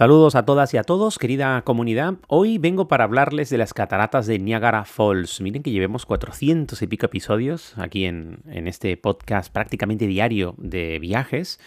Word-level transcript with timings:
Saludos 0.00 0.34
a 0.34 0.46
todas 0.46 0.72
y 0.72 0.78
a 0.78 0.82
todos, 0.82 1.18
querida 1.18 1.60
comunidad. 1.60 2.14
Hoy 2.26 2.56
vengo 2.56 2.88
para 2.88 3.04
hablarles 3.04 3.50
de 3.50 3.58
las 3.58 3.74
cataratas 3.74 4.26
de 4.26 4.38
Niagara 4.38 4.86
Falls. 4.86 5.42
Miren 5.42 5.62
que 5.62 5.72
llevemos 5.72 6.06
400 6.06 6.80
y 6.80 6.86
pico 6.86 7.04
episodios 7.04 7.74
aquí 7.76 8.06
en, 8.06 8.38
en 8.46 8.66
este 8.66 8.96
podcast 8.96 9.52
prácticamente 9.52 10.06
diario 10.06 10.54
de 10.56 10.98
viajes 11.00 11.60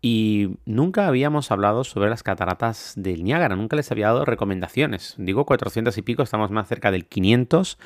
y 0.00 0.50
nunca 0.66 1.08
habíamos 1.08 1.50
hablado 1.50 1.82
sobre 1.82 2.10
las 2.10 2.22
cataratas 2.22 2.92
del 2.94 3.24
Niágara, 3.24 3.56
nunca 3.56 3.74
les 3.74 3.90
había 3.90 4.06
dado 4.06 4.24
recomendaciones. 4.24 5.16
Digo 5.18 5.44
400 5.44 5.98
y 5.98 6.02
pico, 6.02 6.22
estamos 6.22 6.52
más 6.52 6.68
cerca 6.68 6.92
del 6.92 7.06
500 7.06 7.76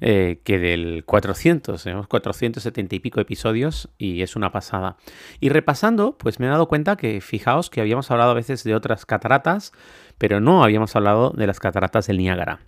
eh, 0.00 0.40
que 0.44 0.58
del 0.58 1.04
400. 1.04 1.82
Tenemos 1.82 2.06
470 2.08 2.94
y 2.94 2.98
pico 2.98 3.20
episodios 3.20 3.88
y 3.98 4.22
es 4.22 4.36
una 4.36 4.52
pasada. 4.52 4.96
Y 5.40 5.48
repasando, 5.48 6.16
pues 6.18 6.40
me 6.40 6.46
he 6.46 6.50
dado 6.50 6.68
cuenta 6.68 6.96
que, 6.96 7.20
fijaos 7.20 7.70
que 7.70 7.80
habíamos 7.80 8.10
hablado 8.10 8.32
a 8.32 8.34
veces 8.34 8.64
de 8.64 8.74
otras 8.74 9.06
cataratas, 9.06 9.72
pero 10.18 10.40
no 10.40 10.64
habíamos 10.64 10.94
hablado 10.96 11.30
de 11.30 11.46
las 11.46 11.60
cataratas 11.60 12.06
del 12.06 12.18
Niágara. 12.18 12.60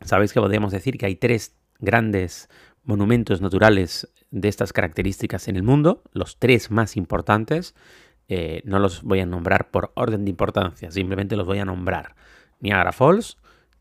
Sabéis 0.00 0.32
que 0.32 0.40
podríamos 0.40 0.72
decir 0.72 0.98
que 0.98 1.06
hay 1.06 1.16
tres 1.16 1.54
grandes 1.78 2.48
monumentos 2.84 3.40
naturales 3.40 4.08
de 4.30 4.48
estas 4.48 4.72
características 4.72 5.48
en 5.48 5.56
el 5.56 5.62
mundo, 5.62 6.02
los 6.12 6.38
tres 6.38 6.70
más 6.70 6.96
importantes, 6.96 7.74
eh, 8.28 8.62
no 8.64 8.78
los 8.78 9.02
voy 9.02 9.20
a 9.20 9.26
nombrar 9.26 9.70
por 9.70 9.92
orden 9.94 10.24
de 10.24 10.30
importancia, 10.30 10.90
simplemente 10.90 11.36
los 11.36 11.46
voy 11.46 11.58
a 11.58 11.64
nombrar. 11.64 12.14
Niagara 12.60 12.92
Falls, 12.92 13.36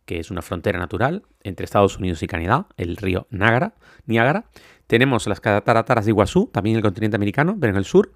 que 0.05 0.19
es 0.19 0.31
una 0.31 0.41
frontera 0.41 0.79
natural 0.79 1.23
entre 1.43 1.63
Estados 1.63 1.97
Unidos 1.97 2.21
y 2.23 2.27
Canadá, 2.27 2.67
el 2.77 2.97
río 2.97 3.27
Niagara. 3.29 3.73
Niagara. 4.05 4.45
Tenemos 4.87 5.27
las 5.27 5.39
cataratas 5.39 6.05
de 6.05 6.11
Iguazú, 6.11 6.49
también 6.51 6.75
el 6.75 6.81
continente 6.81 7.15
americano, 7.15 7.55
pero 7.59 7.71
en 7.71 7.77
el 7.77 7.85
sur, 7.85 8.11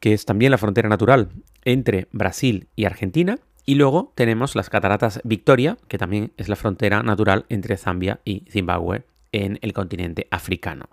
que 0.00 0.14
es 0.14 0.24
también 0.24 0.50
la 0.50 0.58
frontera 0.58 0.88
natural 0.88 1.28
entre 1.64 2.08
Brasil 2.12 2.68
y 2.74 2.86
Argentina. 2.86 3.38
Y 3.66 3.74
luego 3.74 4.12
tenemos 4.14 4.56
las 4.56 4.70
cataratas 4.70 5.20
Victoria, 5.24 5.76
que 5.88 5.98
también 5.98 6.32
es 6.36 6.48
la 6.48 6.56
frontera 6.56 7.02
natural 7.02 7.44
entre 7.50 7.76
Zambia 7.76 8.20
y 8.24 8.44
Zimbabue 8.50 9.04
en 9.32 9.58
el 9.62 9.72
continente 9.72 10.26
africano. 10.30 10.88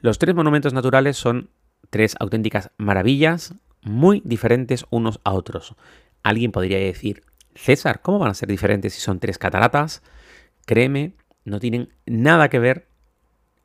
Los 0.00 0.18
tres 0.18 0.34
monumentos 0.34 0.72
naturales 0.72 1.16
son 1.16 1.50
tres 1.90 2.16
auténticas 2.18 2.70
maravillas, 2.76 3.54
muy 3.82 4.22
diferentes 4.24 4.86
unos 4.90 5.20
a 5.24 5.32
otros. 5.32 5.74
Alguien 6.22 6.52
podría 6.52 6.78
decir, 6.78 7.22
César, 7.58 8.00
¿cómo 8.02 8.20
van 8.20 8.30
a 8.30 8.34
ser 8.34 8.48
diferentes 8.48 8.94
si 8.94 9.00
son 9.00 9.18
tres 9.18 9.36
cataratas? 9.36 10.02
Créeme, 10.64 11.14
no 11.44 11.58
tienen 11.58 11.92
nada 12.06 12.48
que 12.48 12.60
ver 12.60 12.88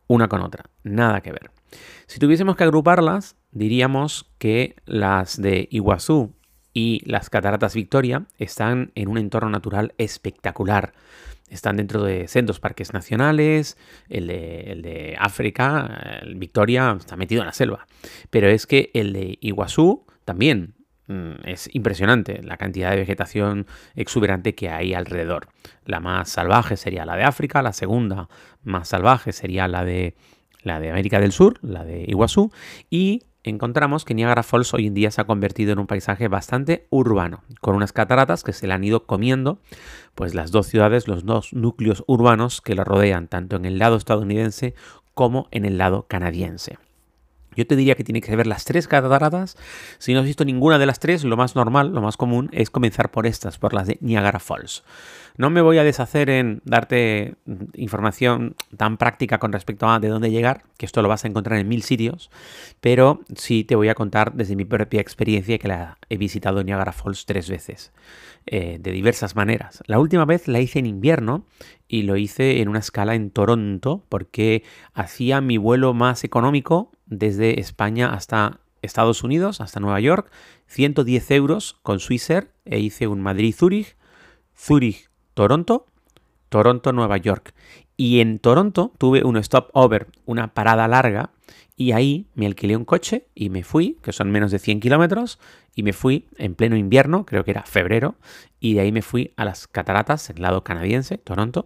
una 0.07 0.27
con 0.27 0.41
otra, 0.41 0.65
nada 0.83 1.21
que 1.21 1.31
ver. 1.31 1.51
Si 2.07 2.19
tuviésemos 2.19 2.55
que 2.55 2.63
agruparlas, 2.63 3.35
diríamos 3.51 4.31
que 4.39 4.75
las 4.85 5.39
de 5.39 5.67
Iguazú 5.71 6.33
y 6.73 7.01
las 7.05 7.29
cataratas 7.29 7.75
Victoria 7.75 8.25
están 8.39 8.91
en 8.95 9.09
un 9.09 9.19
entorno 9.19 9.51
natural 9.51 9.93
espectacular. 9.99 10.93
Están 11.49 11.77
dentro 11.77 12.03
de 12.03 12.27
sendos 12.27 12.59
parques 12.59 12.93
nacionales, 12.93 13.77
el 14.09 14.27
de, 14.27 14.71
el 14.71 14.81
de 14.81 15.15
África, 15.19 16.19
el 16.23 16.35
Victoria 16.35 16.97
está 16.99 17.15
metido 17.15 17.43
en 17.43 17.47
la 17.47 17.53
selva. 17.53 17.85
Pero 18.31 18.49
es 18.49 18.65
que 18.65 18.89
el 18.95 19.13
de 19.13 19.37
Iguazú 19.39 20.03
también 20.25 20.73
es 21.43 21.69
impresionante 21.73 22.41
la 22.43 22.57
cantidad 22.57 22.91
de 22.91 22.97
vegetación 22.97 23.67
exuberante 23.95 24.55
que 24.55 24.69
hay 24.69 24.93
alrededor. 24.93 25.47
La 25.85 25.99
más 25.99 26.29
salvaje 26.29 26.77
sería 26.77 27.05
la 27.05 27.15
de 27.15 27.23
África, 27.23 27.61
la 27.61 27.73
segunda 27.73 28.29
más 28.63 28.87
salvaje 28.87 29.33
sería 29.33 29.67
la 29.67 29.83
de, 29.83 30.15
la 30.61 30.79
de 30.79 30.91
América 30.91 31.19
del 31.19 31.31
Sur, 31.31 31.59
la 31.61 31.83
de 31.83 32.05
Iguazú, 32.07 32.51
y 32.89 33.23
encontramos 33.43 34.05
que 34.05 34.13
Niagara 34.13 34.43
Falls 34.43 34.73
hoy 34.73 34.87
en 34.87 34.93
día 34.93 35.11
se 35.11 35.19
ha 35.19 35.25
convertido 35.25 35.73
en 35.73 35.79
un 35.79 35.87
paisaje 35.87 36.29
bastante 36.29 36.87
urbano, 36.89 37.43
con 37.59 37.75
unas 37.75 37.91
cataratas 37.91 38.43
que 38.43 38.53
se 38.53 38.67
le 38.67 38.73
han 38.73 38.83
ido 38.83 39.05
comiendo, 39.05 39.59
pues 40.15 40.33
las 40.33 40.51
dos 40.51 40.67
ciudades, 40.67 41.07
los 41.07 41.25
dos 41.25 41.51
núcleos 41.53 42.03
urbanos 42.07 42.61
que 42.61 42.75
la 42.75 42.85
rodean, 42.85 43.27
tanto 43.27 43.57
en 43.57 43.65
el 43.65 43.77
lado 43.77 43.97
estadounidense 43.97 44.73
como 45.13 45.47
en 45.51 45.65
el 45.65 45.77
lado 45.77 46.07
canadiense. 46.07 46.77
Yo 47.55 47.67
te 47.67 47.75
diría 47.75 47.95
que 47.95 48.03
tienes 48.03 48.23
que 48.23 48.35
ver 48.35 48.47
las 48.47 48.65
tres 48.65 48.87
cataratas. 48.87 49.57
Si 49.97 50.13
no 50.13 50.19
has 50.19 50.25
visto 50.25 50.45
ninguna 50.45 50.79
de 50.79 50.85
las 50.85 50.99
tres, 50.99 51.23
lo 51.23 51.37
más 51.37 51.55
normal, 51.55 51.93
lo 51.93 52.01
más 52.01 52.17
común 52.17 52.49
es 52.51 52.69
comenzar 52.69 53.11
por 53.11 53.25
estas, 53.25 53.57
por 53.57 53.73
las 53.73 53.87
de 53.87 53.97
Niagara 54.01 54.39
Falls. 54.39 54.83
No 55.35 55.49
me 55.49 55.61
voy 55.61 55.79
a 55.79 55.83
deshacer 55.83 56.29
en 56.29 56.61
darte 56.63 57.35
información 57.73 58.55
tan 58.77 58.97
práctica 58.97 59.39
con 59.39 59.51
respecto 59.51 59.87
a 59.89 59.99
de 59.99 60.07
dónde 60.07 60.29
llegar, 60.29 60.63
que 60.77 60.85
esto 60.85 61.01
lo 61.01 61.09
vas 61.09 61.25
a 61.25 61.27
encontrar 61.27 61.59
en 61.59 61.67
mil 61.67 61.81
sitios, 61.81 62.29
pero 62.81 63.21
sí 63.35 63.63
te 63.63 63.75
voy 63.75 63.89
a 63.89 63.95
contar 63.95 64.33
desde 64.33 64.55
mi 64.55 64.65
propia 64.65 65.01
experiencia 65.01 65.57
que 65.57 65.67
la 65.67 65.97
he 66.09 66.17
visitado 66.17 66.63
Niagara 66.63 66.91
Falls 66.91 67.25
tres 67.25 67.49
veces, 67.49 67.91
eh, 68.45 68.77
de 68.79 68.91
diversas 68.91 69.35
maneras. 69.35 69.81
La 69.87 69.99
última 69.99 70.25
vez 70.25 70.47
la 70.47 70.59
hice 70.59 70.77
en 70.77 70.85
invierno 70.85 71.45
y 71.93 72.01
lo 72.01 72.17
hice 72.17 72.59
en 72.59 72.69
una 72.69 72.79
escala 72.79 73.13
en 73.13 73.29
Toronto 73.29 74.03
porque 74.09 74.63
hacía 74.95 75.41
mi 75.41 75.57
vuelo 75.57 75.93
más 75.93 76.23
económico 76.23 76.91
desde 77.05 77.59
España 77.59 78.11
hasta 78.11 78.61
Estados 78.81 79.23
Unidos, 79.23 79.61
hasta 79.61 79.79
Nueva 79.79 79.99
York, 79.99 80.31
110 80.65 81.29
euros 81.29 81.77
con 81.83 81.99
Swissair 81.99 82.49
e 82.65 82.79
hice 82.79 83.05
un 83.05 83.21
Madrid-Zurich, 83.21 83.95
Zurich-Toronto, 86.53 86.91
Toronto-Nueva 86.91 87.17
York. 87.17 87.53
Y 87.97 88.19
en 88.19 88.39
Toronto 88.39 88.93
tuve 88.97 89.23
un 89.23 89.41
stopover, 89.43 90.07
una 90.25 90.53
parada 90.53 90.87
larga, 90.87 91.31
y 91.75 91.91
ahí 91.91 92.27
me 92.35 92.45
alquilé 92.45 92.77
un 92.77 92.85
coche 92.85 93.27
y 93.33 93.49
me 93.49 93.63
fui, 93.63 93.97
que 94.03 94.11
son 94.11 94.31
menos 94.31 94.51
de 94.51 94.59
100 94.59 94.79
kilómetros, 94.79 95.39
y 95.75 95.81
me 95.83 95.93
fui 95.93 96.27
en 96.37 96.53
pleno 96.53 96.75
invierno, 96.75 97.25
creo 97.25 97.43
que 97.43 97.51
era 97.51 97.63
febrero, 97.63 98.15
y 98.59 98.75
de 98.75 98.81
ahí 98.81 98.91
me 98.91 99.01
fui 99.01 99.33
a 99.35 99.45
las 99.45 99.67
cataratas, 99.67 100.29
el 100.29 100.41
lado 100.41 100.63
canadiense, 100.63 101.17
Toronto, 101.17 101.65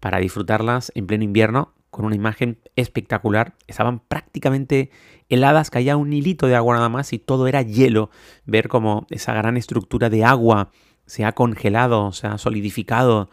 para 0.00 0.18
disfrutarlas 0.18 0.92
en 0.94 1.06
pleno 1.06 1.24
invierno 1.24 1.72
con 1.90 2.04
una 2.04 2.14
imagen 2.14 2.58
espectacular. 2.76 3.54
Estaban 3.66 4.00
prácticamente 4.00 4.90
heladas, 5.30 5.70
caía 5.70 5.96
un 5.96 6.12
hilito 6.12 6.46
de 6.46 6.54
agua 6.54 6.76
nada 6.76 6.90
más 6.90 7.14
y 7.14 7.18
todo 7.18 7.46
era 7.46 7.62
hielo. 7.62 8.10
Ver 8.44 8.68
cómo 8.68 9.06
esa 9.08 9.32
gran 9.32 9.56
estructura 9.56 10.10
de 10.10 10.22
agua 10.22 10.70
se 11.06 11.24
ha 11.24 11.32
congelado, 11.32 12.12
se 12.12 12.26
ha 12.26 12.36
solidificado 12.36 13.30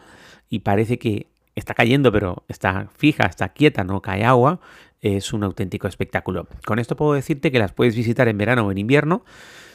y 0.54 0.60
parece 0.60 1.00
que 1.00 1.26
está 1.56 1.74
cayendo, 1.74 2.12
pero 2.12 2.44
está 2.46 2.88
fija, 2.96 3.26
está 3.26 3.48
quieta, 3.48 3.82
no 3.82 4.00
cae 4.00 4.24
agua, 4.24 4.60
es 5.00 5.32
un 5.32 5.42
auténtico 5.42 5.88
espectáculo. 5.88 6.46
Con 6.64 6.78
esto 6.78 6.94
puedo 6.94 7.14
decirte 7.14 7.50
que 7.50 7.58
las 7.58 7.72
puedes 7.72 7.96
visitar 7.96 8.28
en 8.28 8.38
verano 8.38 8.66
o 8.66 8.70
en 8.70 8.78
invierno. 8.78 9.24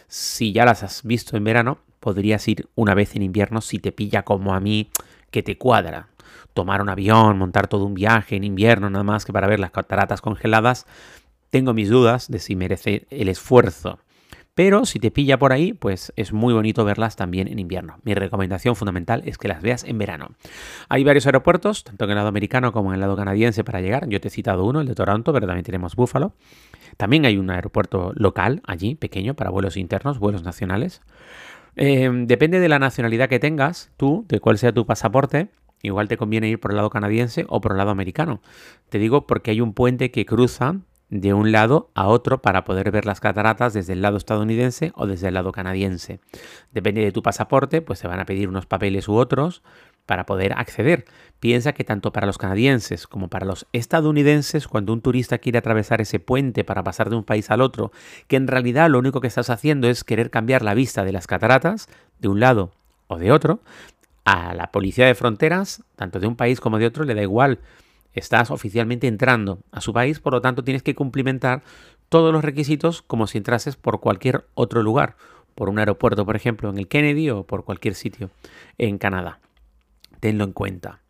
Si 0.08 0.54
ya 0.54 0.64
las 0.64 0.84
has 0.84 1.04
visto 1.04 1.36
en 1.36 1.44
verano, 1.44 1.80
podrías 2.00 2.48
ir 2.48 2.70
una 2.76 2.94
vez 2.94 3.14
en 3.18 3.24
invierno 3.24 3.60
si 3.60 3.80
te 3.80 3.92
pilla 3.92 4.24
como 4.24 4.54
a 4.54 4.62
mí 4.62 4.90
que 5.32 5.44
te 5.44 5.58
cuadra 5.58 6.08
tomar 6.54 6.82
un 6.82 6.88
avión, 6.88 7.38
montar 7.38 7.68
todo 7.68 7.84
un 7.86 7.94
viaje 7.94 8.38
en 8.38 8.46
invierno 8.46 8.90
nada 8.90 9.04
más 9.04 9.26
que 9.26 9.34
para 9.34 9.48
ver 9.48 9.60
las 9.60 9.72
cataratas 9.72 10.22
congeladas, 10.22 10.86
tengo 11.50 11.74
mis 11.74 11.90
dudas 11.90 12.32
de 12.32 12.40
si 12.40 12.56
merece 12.56 13.06
el 13.10 13.28
esfuerzo. 13.28 14.00
Pero 14.60 14.84
si 14.84 15.00
te 15.00 15.10
pilla 15.10 15.40
por 15.40 15.54
ahí, 15.54 15.72
pues 15.72 16.12
es 16.18 16.34
muy 16.34 16.54
bonito 16.54 16.84
verlas 16.84 17.16
también 17.16 17.48
en 17.48 17.60
invierno. 17.60 18.00
Mi 18.04 18.14
recomendación 18.14 18.76
fundamental 18.76 19.22
es 19.26 19.38
que 19.38 19.48
las 19.48 19.62
veas 19.62 19.86
en 19.86 19.98
verano. 19.98 20.32
Hay 20.90 21.06
varios 21.06 21.26
aeropuertos, 21.28 21.86
tanto 21.86 22.04
en 22.04 22.10
el 22.10 22.18
lado 22.18 22.28
americano 22.28 22.74
como 22.74 22.90
en 22.90 22.96
el 22.96 23.00
lado 23.00 23.16
canadiense 23.16 23.64
para 23.64 23.80
llegar. 23.80 24.10
Yo 24.10 24.20
te 24.20 24.28
he 24.28 24.32
citado 24.32 24.66
uno, 24.66 24.82
el 24.82 24.88
de 24.90 24.96
Toronto, 24.96 25.32
pero 25.32 25.48
también 25.48 25.64
tenemos 25.64 25.96
Buffalo. 25.96 26.34
También 26.98 27.26
hay 27.26 27.38
un 27.38 27.50
aeropuerto 27.50 28.12
local 28.16 28.62
allí, 28.66 28.96
pequeño, 28.96 29.34
para 29.34 29.50
vuelos 29.50 29.78
internos, 29.78 30.20
vuelos 30.20 30.44
nacionales. 30.44 31.04
Eh, 31.78 32.12
depende 32.26 32.60
de 32.60 32.68
la 32.68 32.80
nacionalidad 32.80 33.30
que 33.30 33.40
tengas, 33.40 33.94
tú, 33.96 34.26
de 34.28 34.42
cuál 34.42 34.58
sea 34.58 34.74
tu 34.74 34.86
pasaporte, 34.86 35.48
igual 35.84 36.10
te 36.10 36.18
conviene 36.18 36.50
ir 36.50 36.60
por 36.60 36.72
el 36.72 36.76
lado 36.76 36.90
canadiense 36.90 37.46
o 37.48 37.62
por 37.62 37.72
el 37.72 37.78
lado 37.78 37.92
americano. 37.92 38.42
Te 38.90 39.00
digo 39.00 39.26
porque 39.26 39.52
hay 39.52 39.62
un 39.62 39.72
puente 39.72 40.12
que 40.12 40.26
cruza 40.26 40.82
de 41.10 41.34
un 41.34 41.52
lado 41.52 41.90
a 41.96 42.08
otro 42.08 42.42
para 42.42 42.64
poder 42.64 42.92
ver 42.92 43.06
las 43.06 43.20
cataratas 43.20 43.74
desde 43.74 43.94
el 43.94 44.02
lado 44.02 44.18
estadounidense 44.18 44.92
o 44.96 45.08
desde 45.08 45.30
el 45.30 45.34
lado 45.34 45.52
canadiense. 45.52 46.20
Depende 46.72 47.02
de 47.02 47.12
tu 47.12 47.24
pasaporte, 47.24 47.82
pues 47.82 48.00
te 48.00 48.08
van 48.08 48.20
a 48.20 48.26
pedir 48.26 48.48
unos 48.48 48.66
papeles 48.66 49.08
u 49.08 49.16
otros 49.16 49.64
para 50.06 50.26
poder 50.26 50.54
acceder. 50.54 51.06
Piensa 51.40 51.74
que 51.74 51.84
tanto 51.84 52.12
para 52.12 52.28
los 52.28 52.38
canadienses 52.38 53.08
como 53.08 53.28
para 53.28 53.46
los 53.46 53.68
estadounidenses, 53.74 54.68
cuando 54.68 54.94
un 54.94 55.02
turista 55.02 55.38
quiere 55.38 55.60
atravesar 55.60 56.02
ese 56.02 56.20
puente 56.20 56.64
para 56.64 56.84
pasar 56.84 57.10
de 57.10 57.16
un 57.16 57.24
país 57.24 57.50
al 57.52 57.62
otro, 57.62 57.92
que 58.28 58.36
en 58.36 58.48
realidad 58.48 58.90
lo 58.90 59.00
único 59.00 59.22
que 59.22 59.28
estás 59.28 59.50
haciendo 59.50 59.88
es 59.88 60.04
querer 60.04 60.30
cambiar 60.30 60.64
la 60.64 60.74
vista 60.74 61.04
de 61.04 61.12
las 61.12 61.28
cataratas 61.28 61.88
de 62.20 62.28
un 62.28 62.40
lado 62.40 62.72
o 63.08 63.18
de 63.18 63.32
otro, 63.32 63.62
a 64.26 64.54
la 64.54 64.72
policía 64.72 65.08
de 65.08 65.16
fronteras, 65.16 65.84
tanto 65.96 66.20
de 66.20 66.28
un 66.28 66.36
país 66.36 66.60
como 66.60 66.78
de 66.78 66.86
otro, 66.86 67.04
le 67.04 67.16
da 67.16 67.22
igual. 67.22 67.60
Estás 68.14 68.52
oficialmente 68.52 69.08
entrando 69.08 69.60
a 69.72 69.82
su 69.82 69.94
país, 69.94 70.20
por 70.20 70.34
lo 70.34 70.42
tanto 70.42 70.64
tienes 70.64 70.84
que 70.84 70.96
cumplimentar 70.96 71.62
todos 72.10 72.34
los 72.34 72.44
requisitos 72.44 73.02
como 73.02 73.28
si 73.28 73.38
entrases 73.38 73.76
por 73.76 74.00
cualquier 74.00 74.46
otro 74.56 74.84
lugar. 74.84 75.16
por 75.56 75.68
un 75.68 75.78
aeropuerto, 75.78 76.26
por 76.26 76.38
ejemplo, 76.38 76.70
en 76.70 76.78
el 76.78 76.88
Kennedy 76.88 77.30
o 77.32 77.44
por 77.44 77.66
cualquier 77.66 77.94
sitio 77.94 78.30
en 78.78 78.98
Canadá. 78.98 79.40
Tenlo 80.22 80.46
en 80.46 80.54
cuenta. 80.54 81.02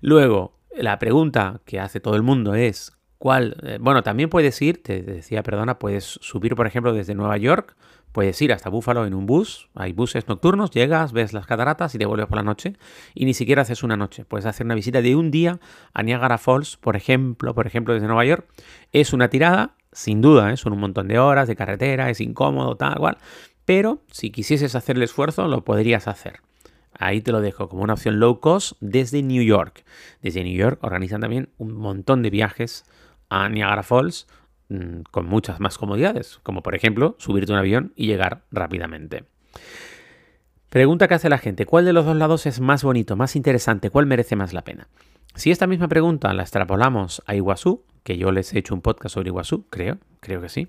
Luego, 0.00 0.54
la 0.74 0.98
pregunta 0.98 1.60
que 1.66 1.78
hace 1.78 2.00
todo 2.00 2.16
el 2.16 2.22
mundo 2.22 2.54
es, 2.54 2.96
¿cuál? 3.18 3.56
Eh, 3.62 3.76
bueno, 3.80 4.02
también 4.02 4.30
puedes 4.30 4.62
ir, 4.62 4.82
te 4.82 5.02
decía, 5.02 5.42
perdona, 5.42 5.78
puedes 5.78 6.04
subir, 6.04 6.56
por 6.56 6.66
ejemplo, 6.66 6.94
desde 6.94 7.14
Nueva 7.14 7.36
York, 7.36 7.76
puedes 8.12 8.40
ir 8.42 8.52
hasta 8.52 8.70
Búfalo 8.70 9.06
en 9.06 9.14
un 9.14 9.26
bus, 9.26 9.68
hay 9.74 9.92
buses 9.92 10.28
nocturnos, 10.28 10.70
llegas, 10.70 11.12
ves 11.12 11.32
las 11.32 11.46
cataratas 11.46 11.94
y 11.94 11.98
te 11.98 12.06
vuelves 12.06 12.26
por 12.26 12.36
la 12.36 12.42
noche, 12.42 12.76
y 13.14 13.24
ni 13.24 13.34
siquiera 13.34 13.62
haces 13.62 13.82
una 13.82 13.96
noche, 13.96 14.24
puedes 14.24 14.46
hacer 14.46 14.66
una 14.66 14.74
visita 14.74 15.02
de 15.02 15.16
un 15.16 15.30
día 15.30 15.58
a 15.92 16.02
Niagara 16.02 16.38
Falls, 16.38 16.76
por 16.76 16.96
ejemplo, 16.96 17.54
por 17.54 17.66
ejemplo, 17.66 17.94
desde 17.94 18.06
Nueva 18.06 18.24
York. 18.24 18.46
Es 18.92 19.12
una 19.12 19.28
tirada, 19.28 19.76
sin 19.92 20.20
duda, 20.20 20.52
¿eh? 20.52 20.56
son 20.56 20.72
un 20.72 20.80
montón 20.80 21.08
de 21.08 21.18
horas 21.18 21.48
de 21.48 21.56
carretera, 21.56 22.10
es 22.10 22.20
incómodo, 22.20 22.76
tal 22.76 22.96
cual, 22.96 23.18
pero 23.64 24.02
si 24.10 24.30
quisieses 24.30 24.74
hacer 24.74 24.96
el 24.96 25.02
esfuerzo, 25.02 25.48
lo 25.48 25.64
podrías 25.64 26.08
hacer. 26.08 26.40
Ahí 26.92 27.20
te 27.22 27.32
lo 27.32 27.40
dejo 27.40 27.68
como 27.68 27.82
una 27.82 27.94
opción 27.94 28.20
low 28.20 28.40
cost 28.40 28.74
desde 28.80 29.22
New 29.22 29.42
York. 29.42 29.84
Desde 30.20 30.44
New 30.44 30.56
York 30.56 30.78
organizan 30.82 31.22
también 31.22 31.48
un 31.56 31.72
montón 31.72 32.22
de 32.22 32.30
viajes 32.30 32.84
a 33.30 33.48
Niagara 33.48 33.82
Falls 33.82 34.26
mm, 34.72 35.02
con 35.10 35.26
muchas 35.26 35.60
más 35.60 35.78
comodidades, 35.78 36.40
como 36.42 36.62
por 36.62 36.74
ejemplo 36.74 37.16
subirte 37.18 37.52
un 37.52 37.58
avión 37.58 37.92
y 37.96 38.06
llegar 38.06 38.42
rápidamente. 38.50 39.24
Pregunta 40.68 41.06
que 41.06 41.14
hace 41.14 41.28
la 41.28 41.38
gente, 41.38 41.66
¿cuál 41.66 41.84
de 41.84 41.92
los 41.92 42.06
dos 42.06 42.16
lados 42.16 42.46
es 42.46 42.60
más 42.60 42.82
bonito, 42.82 43.14
más 43.14 43.36
interesante, 43.36 43.90
cuál 43.90 44.06
merece 44.06 44.36
más 44.36 44.54
la 44.54 44.62
pena? 44.62 44.88
Si 45.34 45.50
esta 45.50 45.66
misma 45.66 45.88
pregunta 45.88 46.32
la 46.32 46.42
extrapolamos 46.42 47.22
a 47.26 47.34
Iguazú, 47.34 47.84
que 48.02 48.16
yo 48.16 48.32
les 48.32 48.52
he 48.52 48.58
hecho 48.58 48.74
un 48.74 48.80
podcast 48.80 49.14
sobre 49.14 49.28
Iguazú, 49.28 49.66
creo, 49.68 49.98
creo 50.20 50.40
que 50.40 50.48
sí, 50.48 50.68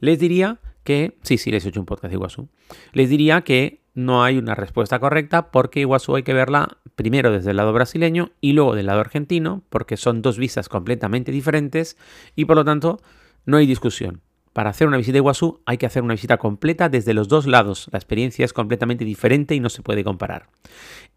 les 0.00 0.18
diría 0.18 0.58
que, 0.82 1.16
sí, 1.22 1.38
sí, 1.38 1.50
les 1.50 1.64
he 1.64 1.68
hecho 1.68 1.80
un 1.80 1.86
podcast 1.86 2.10
de 2.10 2.16
Iguazú, 2.16 2.48
les 2.92 3.08
diría 3.08 3.42
que 3.42 3.84
no 3.94 4.24
hay 4.24 4.38
una 4.38 4.54
respuesta 4.54 4.98
correcta 4.98 5.50
porque 5.50 5.80
Iguazú 5.80 6.16
hay 6.16 6.24
que 6.24 6.34
verla 6.34 6.78
primero 6.96 7.30
desde 7.30 7.50
el 7.50 7.56
lado 7.56 7.72
brasileño 7.72 8.32
y 8.40 8.52
luego 8.52 8.74
del 8.74 8.86
lado 8.86 9.00
argentino, 9.00 9.62
porque 9.70 9.96
son 9.96 10.20
dos 10.20 10.36
vistas 10.36 10.68
completamente 10.68 11.32
diferentes 11.32 11.96
y 12.34 12.44
por 12.44 12.56
lo 12.56 12.64
tanto 12.64 13.00
no 13.46 13.56
hay 13.56 13.66
discusión. 13.66 14.20
Para 14.52 14.70
hacer 14.70 14.86
una 14.86 14.96
visita 14.96 15.16
a 15.16 15.18
Iguazú 15.18 15.60
hay 15.66 15.78
que 15.78 15.86
hacer 15.86 16.04
una 16.04 16.14
visita 16.14 16.36
completa 16.36 16.88
desde 16.88 17.12
los 17.12 17.26
dos 17.26 17.46
lados. 17.46 17.88
La 17.90 17.98
experiencia 17.98 18.44
es 18.44 18.52
completamente 18.52 19.04
diferente 19.04 19.54
y 19.56 19.60
no 19.60 19.68
se 19.68 19.82
puede 19.82 20.04
comparar. 20.04 20.46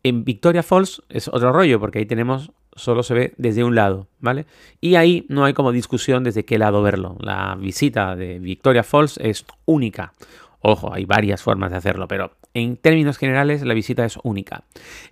En 0.02 0.24
Victoria 0.24 0.64
Falls 0.64 1.04
es 1.10 1.28
otro 1.28 1.54
rollo 1.54 1.80
porque 1.80 2.00
ahí 2.00 2.06
tenemos 2.08 2.52
solo 2.78 3.04
se 3.04 3.14
ve 3.14 3.34
desde 3.38 3.64
un 3.64 3.76
lado, 3.76 4.08
¿vale? 4.20 4.46
Y 4.82 4.96
ahí 4.96 5.26
no 5.30 5.46
hay 5.46 5.54
como 5.54 5.72
discusión 5.72 6.24
desde 6.24 6.46
qué 6.46 6.58
lado 6.58 6.82
verlo. 6.82 7.18
La 7.20 7.56
visita 7.56 8.16
de 8.16 8.40
Victoria 8.40 8.84
Falls 8.84 9.18
es 9.18 9.46
única. 9.66 10.14
Ojo, 10.62 10.94
hay 10.94 11.06
varias 11.06 11.42
formas 11.42 11.72
de 11.72 11.78
hacerlo, 11.78 12.08
pero 12.08 12.32
en 12.54 12.78
términos 12.78 13.18
generales 13.18 13.64
la 13.64 13.74
visita 13.74 14.06
es 14.06 14.18
única. 14.24 14.64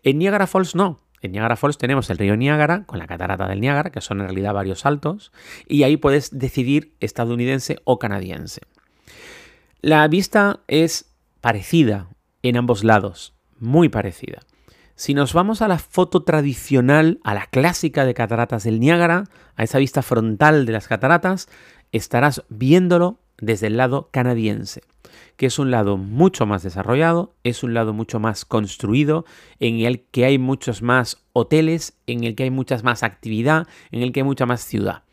En 0.03 0.17
Niagara 0.17 0.47
Falls 0.47 0.75
no. 0.75 1.00
En 1.25 1.31
Niagara 1.31 1.56
Falls 1.56 1.80
tenemos 1.80 2.10
el 2.12 2.19
río 2.19 2.38
Niágara 2.38 2.83
con 2.86 3.00
la 3.00 3.07
catarata 3.07 3.48
del 3.48 3.60
Niágara, 3.60 3.89
que 3.89 4.00
son 4.00 4.19
en 4.22 4.27
realidad 4.27 4.54
varios 4.54 4.81
saltos, 4.81 5.31
y 5.68 5.81
ahí 5.81 5.98
puedes 5.98 6.38
decidir 6.38 6.94
estadounidense 7.00 7.80
o 7.83 7.98
canadiense. 7.98 8.62
La 9.81 10.07
vista 10.07 10.60
es 10.68 11.16
parecida 11.42 12.10
en 12.44 12.57
ambos 12.57 12.83
lados, 12.83 13.33
muy 13.60 13.89
parecida. 13.89 14.42
Si 14.94 15.16
nos 15.16 15.33
vamos 15.33 15.63
a 15.63 15.68
la 15.68 15.80
foto 15.80 16.24
tradicional, 16.24 17.19
a 17.24 17.33
la 17.33 17.48
clásica 17.48 18.06
de 18.06 18.13
cataratas 18.13 18.63
del 18.63 18.80
Niágara, 18.80 19.24
a 19.56 19.63
esa 19.63 19.80
vista 19.80 20.04
frontal 20.04 20.68
de 20.68 20.74
las 20.74 20.88
cataratas, 20.88 21.50
estarás 21.92 22.44
viéndolo 22.50 23.19
desde 23.39 23.68
el 23.68 23.77
lado 23.77 24.10
canadiense, 24.12 24.81
que 25.37 25.47
es 25.47 25.59
un 25.59 25.71
lado 25.71 25.97
mucho 25.97 26.45
más 26.45 26.63
desarrollado, 26.63 27.35
es 27.43 27.63
un 27.63 27.73
lado 27.73 27.93
mucho 27.93 28.19
más 28.19 28.45
construido, 28.45 29.25
en 29.59 29.79
el 29.79 30.01
que 30.01 30.25
hay 30.25 30.37
muchos 30.37 30.81
más 30.81 31.23
hoteles, 31.33 31.97
en 32.07 32.23
el 32.23 32.35
que 32.35 32.43
hay 32.43 32.51
muchas 32.51 32.83
más 32.83 33.03
actividad, 33.03 33.67
en 33.91 34.01
el 34.01 34.11
que 34.11 34.21
hay 34.21 34.25
mucha 34.25 34.45
más 34.45 34.61
ciudad. 34.61 35.03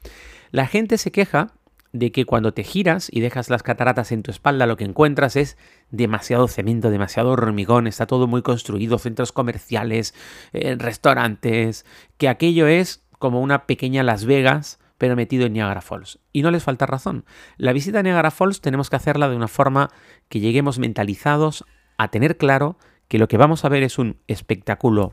La 0.50 0.66
gente 0.66 0.98
se 0.98 1.12
queja 1.12 1.54
de 1.92 2.10
que 2.10 2.24
cuando 2.24 2.54
te 2.54 2.64
giras 2.64 3.08
y 3.10 3.20
dejas 3.20 3.50
las 3.50 3.62
cataratas 3.62 4.12
en 4.12 4.22
tu 4.22 4.30
espalda, 4.30 4.66
lo 4.66 4.76
que 4.76 4.84
encuentras 4.84 5.36
es 5.36 5.58
demasiado 5.90 6.48
cemento, 6.48 6.90
demasiado 6.90 7.30
hormigón, 7.30 7.86
está 7.86 8.06
todo 8.06 8.26
muy 8.26 8.42
construido, 8.42 8.98
centros 8.98 9.32
comerciales, 9.32 10.14
eh, 10.52 10.76
restaurantes, 10.78 11.84
que 12.16 12.28
aquello 12.28 12.66
es 12.66 13.02
como 13.18 13.40
una 13.40 13.66
pequeña 13.66 14.02
Las 14.02 14.24
Vegas, 14.24 14.78
pero 15.02 15.16
metido 15.16 15.46
en 15.46 15.52
Niagara 15.54 15.80
Falls. 15.80 16.20
Y 16.32 16.42
no 16.42 16.52
les 16.52 16.62
falta 16.62 16.86
razón. 16.86 17.24
La 17.56 17.72
visita 17.72 17.98
a 17.98 18.02
Niagara 18.04 18.30
Falls 18.30 18.60
tenemos 18.60 18.88
que 18.88 18.94
hacerla 18.94 19.28
de 19.28 19.34
una 19.34 19.48
forma 19.48 19.90
que 20.28 20.38
lleguemos 20.38 20.78
mentalizados 20.78 21.64
a 21.98 22.06
tener 22.12 22.36
claro 22.36 22.78
que 23.08 23.18
lo 23.18 23.26
que 23.26 23.36
vamos 23.36 23.64
a 23.64 23.68
ver 23.68 23.82
es 23.82 23.98
un 23.98 24.18
espectáculo 24.28 25.12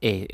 eh, 0.00 0.28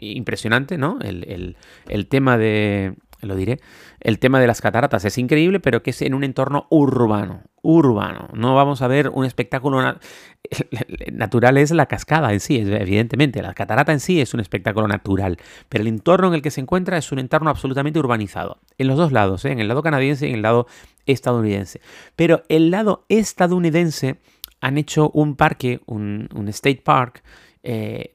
impresionante, 0.00 0.76
¿no? 0.76 0.98
el, 1.02 1.56
el 1.86 2.08
tema 2.08 2.36
de 2.36 2.96
lo 3.26 3.36
diré. 3.36 3.60
El 4.00 4.18
tema 4.18 4.40
de 4.40 4.46
las 4.46 4.60
cataratas 4.60 5.04
es 5.04 5.18
increíble, 5.18 5.60
pero 5.60 5.82
que 5.82 5.90
es 5.90 6.02
en 6.02 6.14
un 6.14 6.24
entorno 6.24 6.66
urbano. 6.70 7.42
Urbano. 7.62 8.28
No 8.32 8.54
vamos 8.54 8.82
a 8.82 8.88
ver 8.88 9.08
un 9.08 9.24
espectáculo 9.24 9.80
natural, 11.12 11.58
es 11.58 11.70
la 11.70 11.86
cascada 11.86 12.32
en 12.32 12.40
sí, 12.40 12.58
evidentemente. 12.58 13.40
La 13.42 13.54
catarata 13.54 13.92
en 13.92 14.00
sí 14.00 14.20
es 14.20 14.34
un 14.34 14.40
espectáculo 14.40 14.88
natural, 14.88 15.38
pero 15.68 15.82
el 15.82 15.88
entorno 15.88 16.28
en 16.28 16.34
el 16.34 16.42
que 16.42 16.50
se 16.50 16.60
encuentra 16.60 16.98
es 16.98 17.12
un 17.12 17.18
entorno 17.18 17.50
absolutamente 17.50 17.98
urbanizado. 17.98 18.58
En 18.78 18.88
los 18.88 18.96
dos 18.96 19.12
lados, 19.12 19.44
¿eh? 19.44 19.52
en 19.52 19.60
el 19.60 19.68
lado 19.68 19.82
canadiense 19.82 20.26
y 20.26 20.30
en 20.30 20.36
el 20.36 20.42
lado 20.42 20.66
estadounidense. 21.06 21.80
Pero 22.16 22.42
el 22.48 22.70
lado 22.70 23.04
estadounidense 23.08 24.18
han 24.60 24.78
hecho 24.78 25.10
un 25.10 25.36
parque, 25.36 25.80
un, 25.86 26.28
state 26.48 26.82
park, 26.84 27.22
eh, 27.62 28.14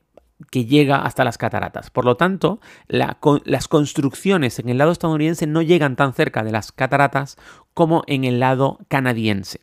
que 0.52 0.66
llega 0.66 1.04
hasta 1.04 1.24
las 1.24 1.38
cataratas. 1.38 1.90
Por 1.90 2.06
lo 2.06 2.16
tanto, 2.16 2.60
las 2.88 3.68
construcciones 3.68 4.60
en 4.60 4.70
el 4.70 4.78
lado 4.78 4.92
estadounidense 4.92 5.48
no 5.48 5.62
llegan 5.62 5.96
tan 5.96 6.14
cerca 6.14 6.44
de 6.44 6.52
las 6.52 6.72
cataratas 6.72 7.38
como 7.74 8.04
en 8.08 8.24
el 8.24 8.40
lado 8.40 8.80
canadiense. 8.88 9.62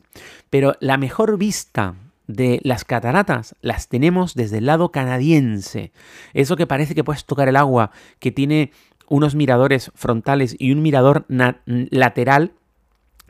Pero 0.49 0.75
la 0.79 0.97
mejor 0.97 1.37
vista 1.37 1.95
de 2.27 2.59
las 2.63 2.83
cataratas 2.83 3.55
las 3.61 3.87
tenemos 3.87 4.33
desde 4.33 4.57
el 4.57 4.65
lado 4.65 4.91
canadiense. 4.91 5.91
Eso 6.33 6.55
que 6.55 6.67
parece 6.67 6.95
que 6.95 7.03
puedes 7.03 7.25
tocar 7.25 7.47
el 7.47 7.55
agua, 7.55 7.91
que 8.19 8.31
tiene 8.31 8.71
unos 9.07 9.35
miradores 9.35 9.91
frontales 9.95 10.55
y 10.57 10.71
un 10.71 10.81
mirador 10.81 11.25
lateral, 11.67 12.53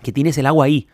que 0.02 0.12
tienes 0.12 0.38
el 0.38 0.46
agua 0.46 0.66
ahí 0.66 0.88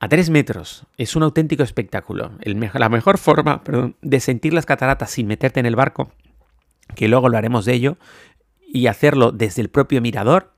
a 0.00 0.08
3 0.08 0.30
metros. 0.30 0.86
Es 0.96 1.16
un 1.16 1.22
auténtico 1.22 1.62
espectáculo. 1.62 2.32
la 2.74 2.88
mejor 2.88 3.18
forma 3.18 3.62
de 4.02 4.20
sentir 4.20 4.52
las 4.52 4.66
cataratas 4.66 5.10
sin 5.10 5.26
meterte 5.26 5.60
en 5.60 5.66
el 5.66 5.76
barco, 5.76 6.12
que 6.94 7.08
luego 7.08 7.28
lo 7.28 7.38
haremos 7.38 7.64
de 7.64 7.74
ello, 7.74 7.96
y 8.66 8.88
hacerlo 8.88 9.30
desde 9.30 9.62
el 9.62 9.70
propio 9.70 10.00
mirador, 10.00 10.52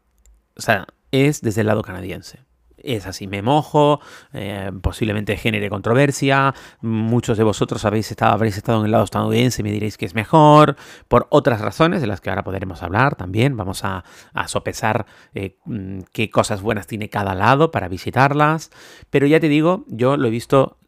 o 0.57 0.63
sea, 0.63 0.87
es 1.13 1.43
desde 1.43 1.61
el 1.61 1.67
lado 1.67 1.83
canadiense 1.83 2.46
es 2.87 3.07
así, 3.07 3.27
me 3.27 3.43
mojo, 3.43 4.01
eh, 4.33 4.71
posiblemente 4.83 5.37
genere 5.37 5.69
controversia, 5.69 6.55
muchos 6.81 7.39
de 7.39 7.45
vosotros 7.45 7.85
habéis 7.85 8.11
estado, 8.11 8.33
habréis 8.33 8.57
estado 8.57 8.81
en 8.81 8.87
el 8.87 8.93
lado 8.93 9.05
estadounidense 9.05 9.63
y 9.63 9.65
me 9.65 9.73
diréis 9.73 9.97
que 9.97 10.07
es 10.07 10.15
mejor, 10.15 10.77
por 11.09 11.27
otras 11.31 11.61
razones 11.61 12.01
de 12.01 12.07
las 12.07 12.21
que 12.21 12.31
ahora 12.31 12.45
podremos 12.45 12.83
hablar 12.83 13.17
también, 13.17 13.57
vamos 13.57 13.85
a, 13.85 14.05
sopesar 14.47 15.07
eh, 15.35 15.57
mm, 15.65 16.01
qué 16.13 16.31
cosas 16.31 16.63
buenas 16.63 16.87
tiene 16.87 17.09
cada 17.09 17.35
lado 17.35 17.71
para 17.71 17.89
visitarlas, 17.89 18.71
pero 19.11 19.27
ya 19.27 19.41
te 19.41 19.49
digo, 19.49 19.85
yo 19.89 20.17
lo 20.17 20.29
he 20.29 20.31
visto 20.31 20.79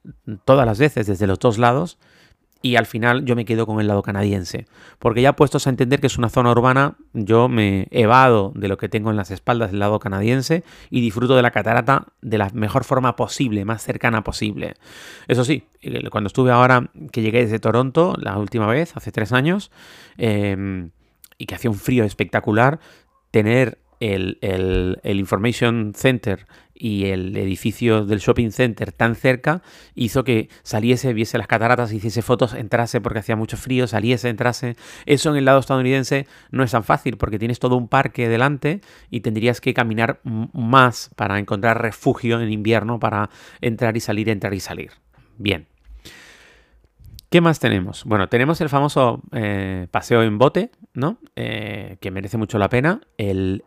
todas 0.44 0.66
las 0.66 0.78
veces 0.78 1.06
desde 1.06 1.26
los 1.26 1.38
dos 1.38 1.58
lados 1.58 1.98
y 2.60 2.76
al 2.76 2.86
final 2.86 3.24
yo 3.24 3.36
me 3.36 3.44
quedo 3.44 3.66
con 3.66 3.80
el 3.80 3.86
lado 3.86 4.02
canadiense. 4.02 4.66
Porque 4.98 5.22
ya 5.22 5.34
puestos 5.34 5.66
a 5.66 5.70
entender 5.70 6.00
que 6.00 6.08
es 6.08 6.18
una 6.18 6.28
zona 6.28 6.50
urbana, 6.50 6.96
yo 7.12 7.48
me 7.48 7.86
evado 7.90 8.52
de 8.54 8.68
lo 8.68 8.76
que 8.78 8.88
tengo 8.88 9.10
en 9.10 9.16
las 9.16 9.30
espaldas 9.30 9.70
del 9.70 9.80
lado 9.80 9.98
canadiense 10.00 10.64
y 10.90 11.00
disfruto 11.00 11.36
de 11.36 11.42
la 11.42 11.52
catarata 11.52 12.06
de 12.20 12.38
la 12.38 12.50
mejor 12.52 12.84
forma 12.84 13.14
posible, 13.14 13.64
más 13.64 13.82
cercana 13.82 14.24
posible. 14.24 14.74
Eso 15.28 15.44
sí, 15.44 15.64
eh, 15.82 16.10
cuando 16.10 16.26
estuve 16.28 16.50
ahora, 16.50 16.90
que 17.12 17.22
llegué 17.22 17.42
desde 17.42 17.60
Toronto 17.60 18.14
la 18.18 18.36
última 18.38 18.66
vez, 18.66 18.96
hace 18.96 19.12
tres 19.12 19.32
años, 19.32 19.70
em, 20.16 20.90
y 21.38 21.46
que 21.46 21.54
hacía 21.54 21.70
un 21.70 21.78
frío 21.78 22.04
espectacular, 22.04 22.80
tener 23.30 23.78
el, 24.00 24.38
el, 24.40 25.18
Information 25.18 25.92
Center 25.94 26.46
y 26.74 27.06
el 27.06 27.36
edificio 27.36 28.04
del 28.04 28.20
shopping 28.20 28.50
center 28.50 28.92
tan 28.92 29.16
cerca 29.16 29.62
hizo 29.94 30.22
que 30.22 30.48
saliese, 30.62 31.12
viese 31.12 31.36
las 31.38 31.48
cataratas, 31.48 31.92
hiciese 31.92 32.22
fotos, 32.22 32.54
entrase 32.54 33.00
porque 33.00 33.18
hacía 33.18 33.34
mucho 33.34 33.56
frío, 33.56 33.86
saliese, 33.88 34.28
entrase. 34.28 34.76
Eso 35.04 35.30
en 35.30 35.36
el 35.36 35.44
lado 35.44 35.58
estadounidense 35.58 36.26
no 36.50 36.62
es 36.62 36.70
tan 36.70 36.84
fácil 36.84 37.16
porque 37.16 37.38
tienes 37.38 37.58
todo 37.58 37.76
un 37.76 37.88
parque 37.88 38.28
delante 38.28 38.80
y 39.10 39.20
tendrías 39.20 39.60
que 39.60 39.74
caminar 39.74 40.20
más 40.22 41.10
para 41.16 41.38
encontrar 41.38 41.82
refugio 41.82 42.40
en 42.40 42.52
invierno 42.52 43.00
para 43.00 43.30
entrar 43.60 43.96
y 43.96 44.00
salir, 44.00 44.28
entrar 44.28 44.54
y 44.54 44.60
salir. 44.60 44.92
Bien, 45.36 45.66
¿Qué 47.30 47.42
más 47.42 47.60
tenemos? 47.60 48.04
Bueno, 48.04 48.28
tenemos 48.28 48.58
el 48.62 48.70
famoso 48.70 49.20
eh, 49.32 49.86
paseo 49.90 50.22
en 50.22 50.38
bote, 50.38 50.70
¿no? 50.94 51.18
Eh, 51.36 51.98
que 52.00 52.10
merece 52.10 52.38
mucho 52.38 52.58
la 52.58 52.70
pena. 52.70 53.02
El, 53.18 53.62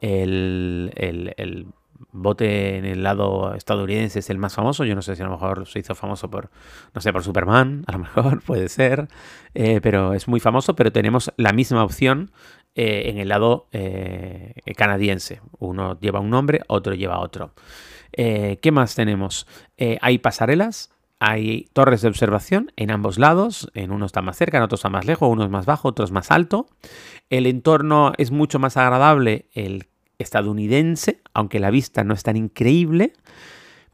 bote 2.14 2.78
en 2.78 2.86
el 2.86 3.04
lado 3.04 3.54
estadounidense 3.54 4.18
es 4.18 4.32
el 4.32 4.40
más 4.40 4.56
famoso. 4.56 4.84
Yo 4.84 4.96
no 4.96 5.04
sé 5.04 5.16
si 5.16 5.22
a 5.22 5.26
lo 5.26 5.32
mejor 5.32 5.68
se 5.68 5.78
hizo 5.78 5.94
famoso 5.94 6.32
por, 6.32 6.50
no 6.96 7.02
sé, 7.02 7.14
por 7.14 7.24
Superman, 7.24 7.84
a 7.88 7.92
lo 7.92 8.00
mejor 8.00 8.42
puede 8.42 8.68
ser, 8.68 9.08
eh, 9.54 9.80
pero 9.80 10.16
es 10.16 10.28
muy 10.28 10.40
famoso. 10.40 10.76
Pero 10.76 10.92
tenemos 10.92 11.32
la 11.38 11.54
misma 11.54 11.84
opción 11.84 12.32
en 12.74 13.20
el 13.20 13.28
lado 13.28 13.68
canadiense. 14.76 15.42
Uno 15.60 16.00
lleva 16.00 16.20
un 16.20 16.32
nombre, 16.32 16.62
otro 16.68 16.96
lleva 16.96 17.20
otro. 17.20 17.54
¿Qué 18.12 18.72
más 18.72 18.96
tenemos? 18.96 19.46
hay 19.78 20.18
pasarelas. 20.18 20.90
Hay 21.24 21.70
torres 21.74 22.02
de 22.02 22.08
observación 22.08 22.72
en 22.78 22.90
ambos 22.90 23.20
lados, 23.20 23.70
en 23.76 23.92
uno 23.92 24.08
está 24.08 24.24
más 24.24 24.38
cerca, 24.38 24.58
en 24.58 24.64
otro 24.64 24.76
está 24.76 24.90
más 24.90 25.06
lejos, 25.06 25.30
uno 25.30 25.44
es 25.44 25.52
más 25.52 25.68
bajo, 25.68 25.90
otro 25.90 26.04
es 26.04 26.10
más 26.10 26.32
alto. 26.32 26.66
El 27.30 27.46
entorno 27.46 28.12
es 28.18 28.32
mucho 28.32 28.58
más 28.58 28.76
agradable, 28.76 29.46
el 29.54 29.86
estadounidense, 30.18 31.22
aunque 31.36 31.60
la 31.60 31.70
vista 31.70 32.04
no 32.04 32.16
es 32.16 32.24
tan 32.24 32.38
increíble, 32.38 33.14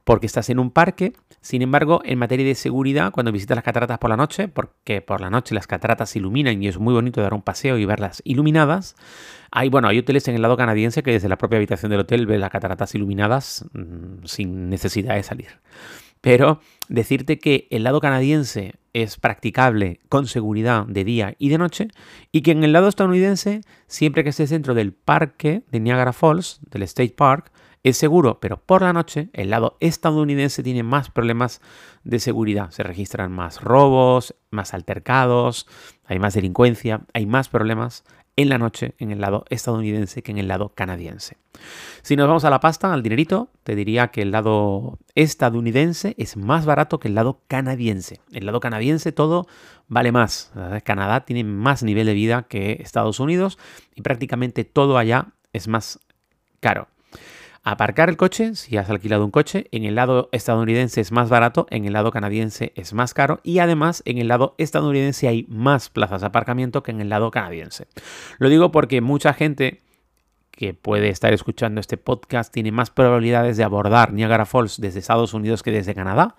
porque 0.06 0.26
estás 0.26 0.50
en 0.50 0.58
un 0.58 0.72
parque. 0.72 1.12
Sin 1.42 1.62
embargo, 1.62 2.00
en 2.06 2.18
materia 2.18 2.46
de 2.46 2.56
seguridad, 2.56 3.12
cuando 3.12 3.34
visitas 3.34 3.58
las 3.58 3.66
cataratas 3.66 3.98
por 3.98 4.10
la 4.10 4.16
noche, 4.16 4.48
porque 4.48 5.02
por 5.02 5.20
la 5.20 5.30
noche 5.30 5.54
las 5.54 5.68
cataratas 5.68 6.12
se 6.12 6.20
iluminan 6.20 6.64
y 6.64 6.70
es 6.70 6.78
muy 6.78 6.94
bonito 6.94 7.22
dar 7.22 7.34
un 7.34 7.42
paseo 7.42 7.78
y 7.78 7.84
verlas 7.84 8.22
iluminadas, 8.24 8.96
hay, 9.52 9.68
bueno, 9.68 9.90
hay 9.90 10.00
hoteles 10.00 10.30
en 10.30 10.36
el 10.36 10.42
lado 10.42 10.56
canadiense 10.56 11.04
que 11.04 11.12
desde 11.12 11.28
la 11.28 11.38
propia 11.38 11.58
habitación 11.58 11.92
del 11.92 12.00
hotel 12.00 12.26
ves 12.26 12.40
las 12.40 12.52
cataratas 12.52 12.96
iluminadas 12.96 13.66
mm, 13.74 14.24
sin 14.24 14.70
necesidad 14.70 15.16
de 15.16 15.24
salir. 15.24 15.50
Pero 16.22 16.60
decirte 16.90 17.40
que 17.40 17.68
el 17.72 17.84
lado 17.84 18.02
canadiense 18.02 18.76
es 18.94 19.18
practicable 19.18 20.00
con 20.10 20.26
seguridad 20.28 20.86
de 20.88 21.04
día 21.04 21.36
y 21.38 21.50
de 21.50 21.58
noche 21.58 21.90
y 22.32 22.42
que 22.42 22.52
en 22.52 22.64
el 22.64 22.74
lado 22.74 22.88
estadounidense, 22.88 23.62
siempre 23.86 24.24
que 24.24 24.32
estés 24.32 24.50
dentro 24.50 24.74
del 24.74 24.94
parque 24.94 25.64
de 25.72 25.80
Niagara 25.80 26.14
Falls, 26.14 26.60
del 26.72 26.84
State 26.84 27.14
Park, 27.16 27.52
es 27.84 27.98
seguro, 27.98 28.40
pero 28.40 28.58
por 28.58 28.82
la 28.82 28.94
noche 28.94 29.30
el 29.34 29.50
lado 29.50 29.78
estadounidense 29.80 30.64
tiene 30.64 30.84
más 30.84 31.10
problemas 31.10 31.62
de 32.04 32.20
seguridad. 32.20 32.72
Se 32.72 32.84
registran 32.84 33.32
más 33.32 33.62
robos, 33.62 34.36
más 34.50 34.74
altercados, 34.74 35.68
hay 36.06 36.20
más 36.20 36.34
delincuencia, 36.34 37.06
hay 37.14 37.26
más 37.26 37.50
problemas 37.50 38.04
en 38.38 38.50
la 38.50 38.58
noche 38.58 38.94
en 39.00 39.12
el 39.12 39.20
lado 39.20 39.44
estadounidense 39.50 40.22
que 40.22 40.32
en 40.32 40.38
el 40.38 40.48
lado 40.48 40.72
canadiense. 40.74 41.38
Si 42.04 42.16
nos 42.16 42.28
vamos 42.28 42.46
a 42.46 42.50
la 42.50 42.60
pasta, 42.60 42.94
al 42.94 43.04
dinerito, 43.04 43.50
te 43.64 43.76
diría 43.76 44.10
que 44.10 44.22
el 44.22 44.32
lado 44.32 45.00
estadounidense 45.16 46.14
es 46.18 46.38
más 46.38 46.66
barato 46.66 47.00
que 47.00 47.08
el 47.08 47.16
lado 47.16 47.42
canadiense. 47.48 48.22
El 48.32 48.46
lado 48.46 48.60
canadiense 48.60 49.12
todo 49.12 49.48
vale 49.88 50.12
más. 50.12 50.52
Canadá 50.84 51.26
tiene 51.26 51.44
más 51.44 51.84
nivel 51.84 52.06
de 52.06 52.14
vida 52.14 52.44
que 52.44 52.78
Estados 52.80 53.20
Unidos 53.20 53.58
y 53.96 54.04
prácticamente 54.04 54.64
todo 54.64 54.98
allá 54.98 55.34
es 55.52 55.68
más 55.68 56.00
caro. 56.60 56.88
Aparcar 57.70 58.08
el 58.08 58.16
coche, 58.16 58.56
si 58.56 58.78
has 58.78 58.90
alquilado 58.90 59.26
un 59.26 59.32
coche, 59.32 59.68
en 59.74 59.84
el 59.84 59.96
lado 59.96 60.30
estadounidense 60.32 61.02
es 61.02 61.12
más 61.12 61.28
barato, 61.28 61.68
en 61.70 61.84
el 61.84 61.92
lado 61.92 62.12
canadiense 62.12 62.72
es 62.78 62.94
más 62.94 63.14
caro 63.14 63.42
y 63.44 63.60
además 63.60 64.04
en 64.06 64.20
el 64.20 64.30
lado 64.30 64.56
estadounidense 64.58 65.28
hay 65.28 65.46
más 65.50 65.90
plazas 65.90 66.22
de 66.22 66.28
aparcamiento 66.28 66.82
que 66.82 66.92
en 66.92 67.02
el 67.02 67.10
lado 67.10 67.30
canadiense. 67.30 67.88
Lo 68.38 68.48
digo 68.48 68.72
porque 68.72 69.02
mucha 69.02 69.34
gente 69.34 69.82
que 70.50 70.74
puede 70.74 71.10
estar 71.10 71.34
escuchando 71.34 71.82
este 71.82 71.98
podcast 71.98 72.54
tiene 72.54 72.72
más 72.72 72.90
probabilidades 72.90 73.58
de 73.58 73.66
abordar 73.66 74.14
Niagara 74.14 74.46
Falls 74.46 74.80
desde 74.80 75.00
Estados 75.00 75.34
Unidos 75.34 75.62
que 75.62 75.72
desde 75.72 75.94
Canadá 75.94 76.38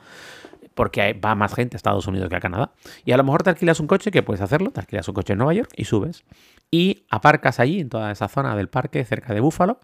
porque 0.79 1.13
va 1.13 1.35
más 1.35 1.55
gente 1.55 1.75
a 1.75 1.79
Estados 1.79 2.07
Unidos 2.07 2.29
que 2.29 2.37
a 2.37 2.41
Canadá. 2.41 2.71
Y 3.05 3.11
a 3.11 3.17
lo 3.17 3.25
mejor 3.25 3.43
te 3.43 3.51
alquilas 3.51 3.81
un 3.81 3.89
coche, 3.89 4.13
que 4.13 4.23
puedes 4.23 4.41
hacerlo, 4.41 4.71
te 4.71 4.79
alquilas 4.79 5.09
un 5.09 5.15
coche 5.15 5.33
en 5.33 5.41
Nueva 5.41 5.53
York 5.53 5.73
y 5.75 5.87
subes. 5.87 6.23
Y 6.71 7.05
aparcas 7.11 7.59
allí, 7.59 7.81
en 7.81 7.89
toda 7.89 8.13
esa 8.13 8.29
zona 8.29 8.55
del 8.55 8.69
parque, 8.69 9.05
cerca 9.05 9.35
de 9.35 9.41
Buffalo, 9.41 9.81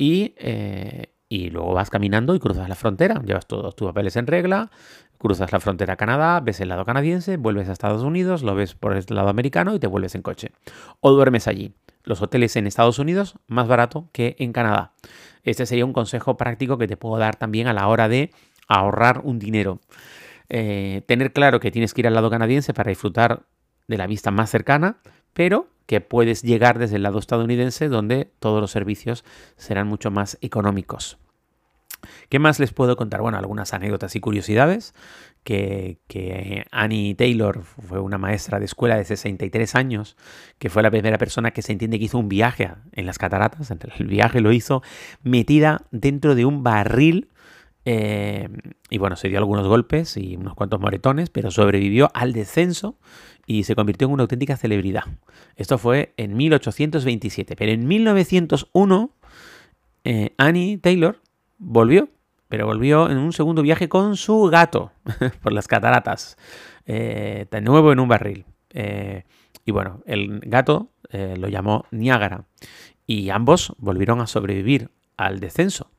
eh, 0.00 1.12
y, 1.28 1.50
luego 1.50 1.74
vas 1.74 1.90
caminando 1.90 2.34
y 2.34 2.40
cruzas 2.40 2.68
la 2.68 2.74
frontera. 2.74 3.20
Llevas 3.22 3.46
todos 3.46 3.76
tus 3.76 3.88
papeles 3.88 4.16
en 4.16 4.26
regla, 4.26 4.70
cruzas 5.18 5.52
la 5.52 5.60
frontera 5.60 5.94
a 5.94 5.96
Canadá, 5.96 6.40
ves 6.40 6.60
el 6.60 6.70
lado 6.70 6.84
canadiense, 6.84 7.36
vuelves 7.36 7.68
a 7.68 7.72
Estados 7.72 8.02
Unidos, 8.02 8.42
lo 8.42 8.54
ves 8.54 8.74
por 8.74 8.96
el 8.96 9.04
lado 9.10 9.28
americano 9.28 9.74
y 9.74 9.78
te 9.78 9.86
vuelves 9.86 10.14
en 10.14 10.22
coche. 10.22 10.52
O 11.00 11.12
duermes 11.12 11.46
allí. 11.46 11.74
Los 12.02 12.22
hoteles 12.22 12.56
en 12.56 12.66
Estados 12.66 12.98
Unidos 12.98 13.34
más 13.46 13.68
barato 13.68 14.08
que 14.12 14.36
en 14.38 14.52
Canadá. 14.52 14.94
Este 15.42 15.66
sería 15.66 15.84
un 15.84 15.92
consejo 15.92 16.36
práctico 16.38 16.78
que 16.78 16.88
te 16.88 16.96
puedo 16.96 17.18
dar 17.18 17.36
también 17.36 17.66
a 17.66 17.74
la 17.74 17.86
hora 17.86 18.08
de 18.08 18.30
ahorrar 18.68 19.20
un 19.22 19.38
dinero. 19.38 19.80
Eh, 20.48 21.02
tener 21.06 21.32
claro 21.32 21.60
que 21.60 21.70
tienes 21.70 21.92
que 21.92 22.00
ir 22.00 22.06
al 22.06 22.14
lado 22.14 22.30
canadiense 22.30 22.72
para 22.72 22.88
disfrutar 22.88 23.44
de 23.90 23.98
la 23.98 24.06
vista 24.06 24.30
más 24.30 24.48
cercana, 24.48 24.96
pero 25.34 25.68
que 25.86 26.00
puedes 26.00 26.42
llegar 26.42 26.78
desde 26.78 26.96
el 26.96 27.02
lado 27.02 27.18
estadounidense 27.18 27.88
donde 27.88 28.30
todos 28.38 28.60
los 28.60 28.70
servicios 28.70 29.24
serán 29.56 29.88
mucho 29.88 30.10
más 30.10 30.38
económicos. 30.40 31.18
¿Qué 32.28 32.38
más 32.38 32.60
les 32.60 32.72
puedo 32.72 32.96
contar? 32.96 33.20
Bueno, 33.20 33.38
algunas 33.38 33.74
anécdotas 33.74 34.14
y 34.16 34.20
curiosidades. 34.20 34.94
Que, 35.42 35.98
que, 36.06 36.64
Annie 36.70 37.14
Taylor 37.14 37.62
fue 37.62 37.98
una 37.98 38.18
maestra 38.18 38.58
de 38.58 38.66
escuela 38.66 38.96
de 38.96 39.04
63 39.04 39.74
años, 39.74 40.16
que 40.58 40.68
fue 40.70 40.82
la 40.82 40.90
primera 40.90 41.18
persona 41.18 41.50
que 41.50 41.62
se 41.62 41.72
entiende 41.72 41.98
que 41.98 42.04
hizo 42.04 42.18
un 42.18 42.28
viaje 42.28 42.70
en 42.92 43.06
las 43.06 43.18
cataratas. 43.18 43.70
El 43.98 44.06
viaje 44.06 44.40
lo 44.40 44.52
hizo 44.52 44.82
metida 45.22 45.86
dentro 45.90 46.34
de 46.34 46.44
un 46.44 46.62
barril. 46.62 47.30
Eh, 47.84 48.48
y 48.90 48.98
bueno, 48.98 49.16
se 49.16 49.28
dio 49.28 49.38
algunos 49.38 49.66
golpes 49.66 50.16
y 50.16 50.36
unos 50.36 50.54
cuantos 50.54 50.80
moretones, 50.80 51.30
pero 51.30 51.50
sobrevivió 51.50 52.10
al 52.14 52.32
descenso 52.32 52.98
y 53.46 53.64
se 53.64 53.74
convirtió 53.74 54.06
en 54.06 54.14
una 54.14 54.22
auténtica 54.22 54.56
celebridad. 54.56 55.04
Esto 55.56 55.78
fue 55.78 56.12
en 56.16 56.36
1827, 56.36 57.56
pero 57.56 57.72
en 57.72 57.86
1901 57.86 59.10
eh, 60.04 60.34
Annie 60.36 60.78
Taylor 60.78 61.20
volvió, 61.58 62.08
pero 62.48 62.66
volvió 62.66 63.10
en 63.10 63.18
un 63.18 63.32
segundo 63.32 63.62
viaje 63.62 63.88
con 63.88 64.16
su 64.16 64.44
gato 64.44 64.92
por 65.42 65.52
las 65.52 65.66
cataratas, 65.66 66.36
eh, 66.86 67.46
de 67.50 67.60
nuevo 67.60 67.92
en 67.92 68.00
un 68.00 68.08
barril. 68.08 68.44
Y 69.64 69.72
bueno, 69.72 70.00
el 70.06 70.40
gato 70.40 70.90
lo 71.10 71.48
llamó 71.48 71.84
Niágara 71.90 72.44
y 73.04 73.30
ambos 73.30 73.74
volvieron 73.78 74.20
a 74.20 74.28
sobrevivir 74.28 74.90
al 75.16 75.40
descenso. 75.40 75.90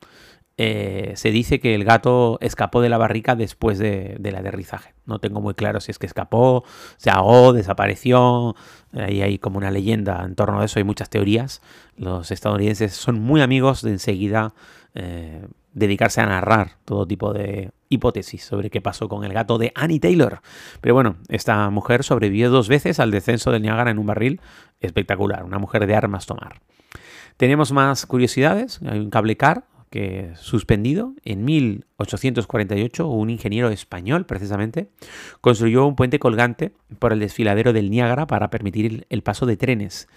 Eh, 0.58 1.13
se 1.15 1.31
dice 1.31 1.60
que 1.60 1.74
el 1.74 1.84
gato 1.86 2.38
escapó 2.41 2.81
de 2.81 2.89
la 2.89 2.98
barrica 2.98 3.36
después 3.36 3.79
del 3.79 4.36
aterrizaje. 4.36 4.93
No 5.05 5.20
tengo 5.20 5.41
muy 5.41 5.53
claro 5.53 5.79
si 5.79 5.91
es 5.91 5.98
que 5.98 6.05
escapó, 6.05 6.63
se 6.98 7.10
ahogó, 7.10 7.53
desapareció. 7.53 8.55
Ahí 8.93 9.22
hay 9.22 9.39
como 9.39 9.58
una 9.58 9.72
leyenda 9.72 10.24
en 10.24 10.36
torno 10.36 10.60
a 10.60 10.65
eso, 10.65 10.79
hay 10.79 10.84
muchas 10.84 11.10
teorías. 11.10 11.62
Los 11.96 12.31
estadounidenses 12.31 12.93
son 12.93 13.20
muy 13.20 13.41
amigos 13.41 13.81
de 13.81 13.91
enseguida 13.91 14.53
eh, 14.93 15.48
dedicarse 15.74 16.22
a 16.22 16.25
narrar 16.25 16.77
todo 16.86 17.08
tipo 17.08 17.34
de 17.34 17.72
hipótesis 17.89 18.43
sobre 18.43 18.70
qué 18.70 18.81
pasó 18.81 19.08
con 19.08 19.24
el 19.24 19.34
gato 19.34 19.58
de 19.58 19.72
Annie 19.74 20.00
Taylor. 20.00 20.41
Pero 20.81 20.93
bueno, 20.93 21.15
esta 21.29 21.70
mujer 21.70 22.03
sobrevivió 22.03 22.50
dos 22.50 22.67
veces 22.67 23.00
al 23.00 23.12
descenso 23.12 23.51
del 23.51 23.62
Niágara 23.62 23.91
en 23.91 24.00
un 24.00 24.05
barril 24.05 24.41
espectacular, 24.79 25.43
una 25.43 25.60
mujer 25.60 25.88
de 25.88 25.96
armas 25.96 26.25
tomar. 26.25 26.62
Tenemos 27.38 27.72
más 27.72 28.05
curiosidades. 28.05 28.79
Hay 28.88 29.00
un 29.00 29.10
cable 29.10 29.38
car 29.38 29.63
que 29.91 30.31
suspendido 30.36 31.13
en 31.24 31.43
1848 31.43 33.07
un 33.07 33.29
ingeniero 33.29 33.69
español 33.69 34.25
precisamente 34.25 34.89
construyó 35.41 35.86
un 35.86 35.98
puente 35.98 36.17
colgante 36.17 36.71
por 36.98 37.12
el 37.12 37.19
desfiladero 37.19 37.74
del 37.74 37.91
Niágara 37.91 38.25
para 38.25 38.50
permitir 38.50 39.05
el 39.10 39.21
paso 39.21 39.45
de 39.45 39.57
trenes. 39.57 40.07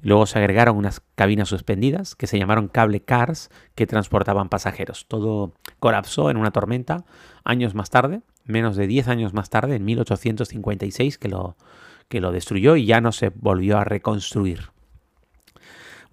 Luego 0.00 0.26
se 0.26 0.38
agregaron 0.38 0.76
unas 0.76 1.00
cabinas 1.16 1.48
suspendidas 1.48 2.14
que 2.14 2.28
se 2.28 2.38
llamaron 2.38 2.68
cable 2.68 3.00
cars 3.00 3.50
que 3.74 3.88
transportaban 3.88 4.48
pasajeros. 4.48 5.06
Todo 5.08 5.52
colapsó 5.80 6.30
en 6.30 6.36
una 6.36 6.52
tormenta 6.52 7.04
años 7.42 7.74
más 7.74 7.90
tarde, 7.90 8.22
menos 8.44 8.76
de 8.76 8.86
10 8.86 9.08
años 9.08 9.34
más 9.34 9.50
tarde, 9.50 9.74
en 9.74 9.84
1856 9.84 11.18
que 11.18 11.28
lo, 11.28 11.56
que 12.08 12.20
lo 12.20 12.30
destruyó 12.30 12.76
y 12.76 12.86
ya 12.86 13.00
no 13.00 13.10
se 13.10 13.30
volvió 13.30 13.78
a 13.78 13.84
reconstruir. 13.84 14.73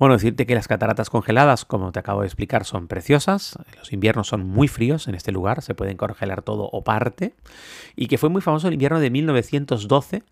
Bueno, 0.01 0.15
decirte 0.15 0.48
que 0.48 0.55
las 0.55 0.67
cataratas 0.67 1.12
congeladas, 1.12 1.63
como 1.63 1.91
te 1.91 2.00
acabo 2.00 2.22
de 2.22 2.25
explicar, 2.25 2.65
son 2.65 2.88
preciosas. 2.88 3.60
Los 3.77 3.93
inviernos 3.93 4.29
son 4.29 4.48
muy 4.48 4.67
fríos 4.67 5.08
en 5.08 5.13
este 5.13 5.31
lugar, 5.31 5.62
se 5.62 5.75
pueden 5.75 5.96
congelar 5.96 6.41
todo 6.41 6.63
o 6.63 6.84
parte. 6.84 7.36
Y 7.96 8.08
que 8.08 8.17
fue 8.17 8.29
muy 8.29 8.41
famoso 8.41 8.67
el 8.67 8.74
invierno 8.74 9.00
de 9.00 9.12
1912, 9.12 10.24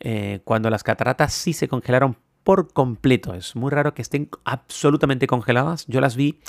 eh, 0.00 0.40
cuando 0.44 0.68
las 0.68 0.82
cataratas 0.82 1.32
sí 1.32 1.54
se 1.54 1.68
congelaron 1.68 2.18
por 2.42 2.70
completo. 2.74 3.32
Es 3.32 3.56
muy 3.56 3.70
raro 3.70 3.94
que 3.94 4.02
estén 4.02 4.28
absolutamente 4.44 5.26
congeladas. 5.26 5.86
Yo 5.86 6.02
las 6.02 6.16
vi 6.16 6.40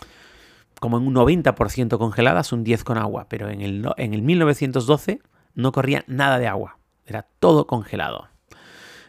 como 0.81 0.97
en 0.97 1.07
un 1.07 1.15
90% 1.15 1.97
congeladas, 1.97 2.51
un 2.51 2.65
10 2.65 2.83
con 2.83 2.97
agua, 2.97 3.27
pero 3.29 3.47
en 3.47 3.61
el, 3.61 3.89
en 3.95 4.13
el 4.13 4.21
1912 4.21 5.21
no 5.53 5.71
corría 5.71 6.03
nada 6.07 6.39
de 6.39 6.47
agua, 6.47 6.77
era 7.05 7.25
todo 7.39 7.67
congelado. 7.67 8.34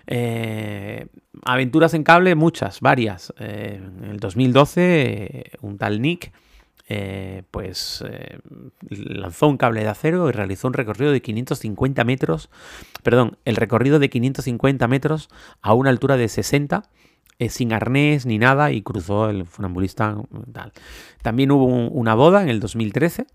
Eh, 0.07 1.07
aventuras 1.45 1.95
en 1.95 2.05
cable, 2.05 2.35
muchas, 2.35 2.81
varias. 2.81 3.33
Eh, 3.39 3.81
en 3.81 4.05
el 4.05 4.19
2012, 4.19 5.53
un 5.63 5.79
tal 5.79 6.01
Nick 6.01 6.33
eh, 6.89 7.43
pues 7.51 8.05
lanzó 8.89 9.49
un 9.49 9.57
cable 9.57 9.83
de 9.83 9.89
acero 9.89 10.29
y 10.29 10.33
realizó 10.33 10.69
un 10.69 10.75
recorrido 10.75 11.11
de 11.11 11.21
550 11.21 12.05
metros, 12.05 12.49
perdón, 13.03 13.39
el 13.45 13.57
recorrido 13.57 13.99
de 13.99 14.09
550 14.09 14.87
metros 14.87 15.29
a 15.63 15.75
una 15.75 15.91
altura 15.91 16.17
de 16.17 16.29
60 16.29 16.85
sin 17.49 17.73
arnés 17.73 18.25
ni 18.25 18.39
nada 18.39 18.73
y 18.73 18.83
cruzó 18.83 19.29
el 19.29 19.45
funambulista. 19.47 20.17
Tal. 20.53 20.73
También 21.23 21.51
hubo 21.51 21.67
una 21.67 22.15
boda 22.15 22.43
en 22.43 22.49
el 22.49 22.61
2013 22.61 23.27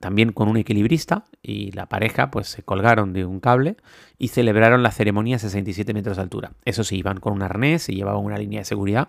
también 0.00 0.32
con 0.32 0.48
un 0.48 0.56
equilibrista 0.56 1.24
y 1.42 1.72
la 1.72 1.86
pareja 1.86 2.30
pues 2.30 2.48
se 2.48 2.62
colgaron 2.62 3.12
de 3.12 3.24
un 3.24 3.40
cable 3.40 3.76
y 4.18 4.28
celebraron 4.28 4.82
la 4.82 4.90
ceremonia 4.90 5.36
a 5.36 5.38
67 5.38 5.94
metros 5.94 6.16
de 6.16 6.22
altura. 6.22 6.52
Eso 6.64 6.84
sí, 6.84 6.96
iban 6.96 7.20
con 7.20 7.32
un 7.32 7.42
arnés 7.42 7.88
y 7.88 7.94
llevaban 7.94 8.24
una 8.24 8.38
línea 8.38 8.60
de 8.60 8.64
seguridad 8.64 9.08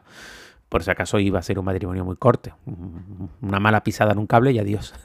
por 0.70 0.84
si 0.84 0.90
acaso 0.90 1.20
iba 1.20 1.38
a 1.38 1.44
ser 1.44 1.60
un 1.60 1.66
matrimonio 1.66 2.04
muy 2.04 2.16
corto. 2.16 2.58
Una 3.42 3.60
mala 3.60 3.84
pisada 3.84 4.14
en 4.14 4.18
un 4.18 4.26
cable 4.26 4.52
y 4.54 4.60
adiós. 4.60 4.96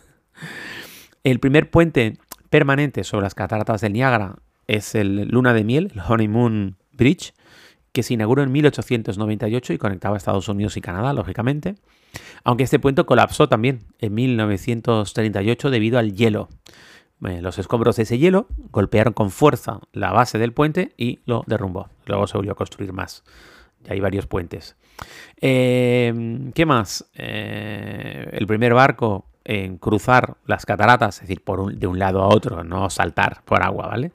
El 1.25 1.41
primer 1.41 1.71
puente 1.71 2.17
permanente 2.49 3.05
sobre 3.05 3.25
las 3.25 3.35
cataratas 3.35 3.83
del 3.83 3.93
Niágara 3.93 4.37
es 4.67 4.95
el 4.95 5.29
Luna 5.29 5.53
de 5.53 5.65
Miel, 5.65 5.93
el 5.95 6.01
Honeymoon 6.01 6.77
Bridge, 6.93 7.35
que 7.99 8.05
se 8.05 8.14
inauguró 8.14 8.45
en 8.45 8.52
1898 8.52 9.73
y 9.73 9.78
conectaba 9.78 10.14
a 10.14 10.19
Estados 10.19 10.49
Unidos 10.49 10.76
y 10.76 10.81
Canadá, 10.81 11.12
lógicamente. 11.12 11.75
Aunque 12.45 12.62
este 12.62 12.78
puente 12.78 13.02
colapsó 13.02 13.49
también 13.49 13.81
en 13.99 14.14
1938 14.14 15.69
debido 15.69 15.99
al 15.99 16.14
hielo. 16.14 16.49
Eh, 17.26 17.43
los 17.43 17.59
escombros 17.59 17.97
de 17.97 18.05
ese 18.05 18.17
hielo 18.17 18.47
golpearon 18.71 19.14
con 19.14 19.33
fuerza 19.33 19.81
la 19.93 20.12
base 20.12 20.38
del 20.38 20.52
puente 20.52 20.95
y 20.97 21.19
lo 21.26 21.43
derrumbó. 21.49 21.88
Luego 22.07 22.28
se 22.28 22.38
volvió 22.38 22.52
a 22.52 22.55
construir 22.55 22.93
más. 22.93 23.25
Ya 23.83 23.95
hay 23.95 24.00
varios 24.00 24.28
puentes. 24.28 24.76
Eh, 25.40 26.52
¿Qué 26.55 26.67
más? 26.67 27.05
Eh, 27.17 28.28
el 28.31 28.47
primer 28.47 28.75
barco 28.75 29.28
en 29.49 29.78
cruzar 29.78 30.37
las 30.45 30.67
cataratas, 30.67 31.17
es 31.17 31.21
decir, 31.23 31.43
de 31.73 31.87
un 31.87 31.99
lado 31.99 32.23
a 32.23 32.28
otro, 32.28 32.64
no 32.64 32.90
saltar 32.90 33.40
por 33.47 33.62
agua, 33.62 33.87
¿vale? 33.87 34.12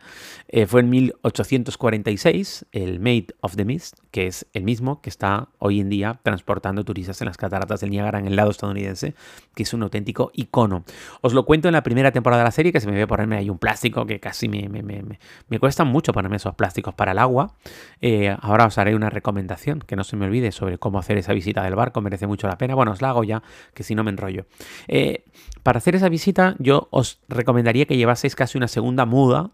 Eh, 0.48 0.68
fue 0.68 0.82
en 0.82 0.92
1846 0.92 2.68
el 2.72 3.00
Maid 3.00 3.32
of 3.42 3.56
the 3.56 3.66
Mist, 3.66 3.98
que 4.12 4.28
es 4.28 4.46
el 4.54 4.62
mismo 4.62 5.02
que 5.02 5.10
está 5.10 5.48
hoy 5.58 5.80
en 5.80 5.90
día 5.90 6.20
transportando 6.22 6.86
turistas 6.86 7.20
en 7.22 7.26
las 7.26 7.38
cataratas 7.38 7.82
del 7.82 7.90
Niágara 7.90 8.20
en 8.20 8.28
el 8.28 8.36
lado 8.36 8.52
estadounidense, 8.52 9.16
que 9.56 9.64
es 9.64 9.74
un 9.74 9.82
auténtico 9.82 10.30
icono. 10.36 10.84
Os 11.22 11.34
lo 11.34 11.46
cuento 11.46 11.68
en 11.68 11.74
la 11.74 11.82
primera 11.82 12.12
temporada 12.12 12.44
de 12.44 12.48
la 12.50 12.52
serie, 12.52 12.72
que 12.72 12.80
se 12.80 12.86
me 12.86 12.96
ve 12.96 13.08
ponerme 13.08 13.36
ahí 13.36 13.50
un 13.50 13.58
plástico 13.58 14.06
que 14.06 14.20
casi 14.20 14.48
me, 14.48 14.70
me, 14.70 14.84
me, 14.84 15.18
me 15.48 15.60
cuesta 15.60 15.84
mucho 15.84 16.14
ponerme 16.14 16.38
esos 16.38 16.54
plásticos 16.54 16.94
para 16.94 17.14
el 17.14 17.18
agua. 17.18 17.56
Eh, 18.02 18.38
ahora 18.40 18.68
os 18.68 18.78
haré 18.78 18.96
una 18.96 19.10
recomendación, 19.10 19.80
que 19.80 19.96
no 19.96 20.04
se 20.04 20.16
me 20.16 20.28
olvide, 20.28 20.52
sobre 20.52 20.78
cómo 20.78 21.00
hacer 21.00 21.18
esa 21.18 21.34
visita 21.34 21.64
del 21.64 21.74
barco, 21.74 22.02
merece 22.02 22.28
mucho 22.28 22.48
la 22.48 22.60
pena. 22.60 22.76
Bueno, 22.76 22.92
os 22.92 23.02
la 23.02 23.10
hago 23.10 23.24
ya, 23.24 23.42
que 23.74 23.82
si 23.82 23.96
no 23.96 24.04
me 24.04 24.12
enrollo. 24.12 24.46
Eh, 24.88 25.23
para 25.64 25.78
hacer 25.78 25.96
esa 25.96 26.10
visita 26.10 26.56
yo 26.60 26.88
os 26.92 27.20
recomendaría 27.30 27.86
que 27.86 27.98
llevaseis 27.98 28.36
casi 28.36 28.58
una 28.58 28.68
segunda 28.68 29.06
muda 29.06 29.52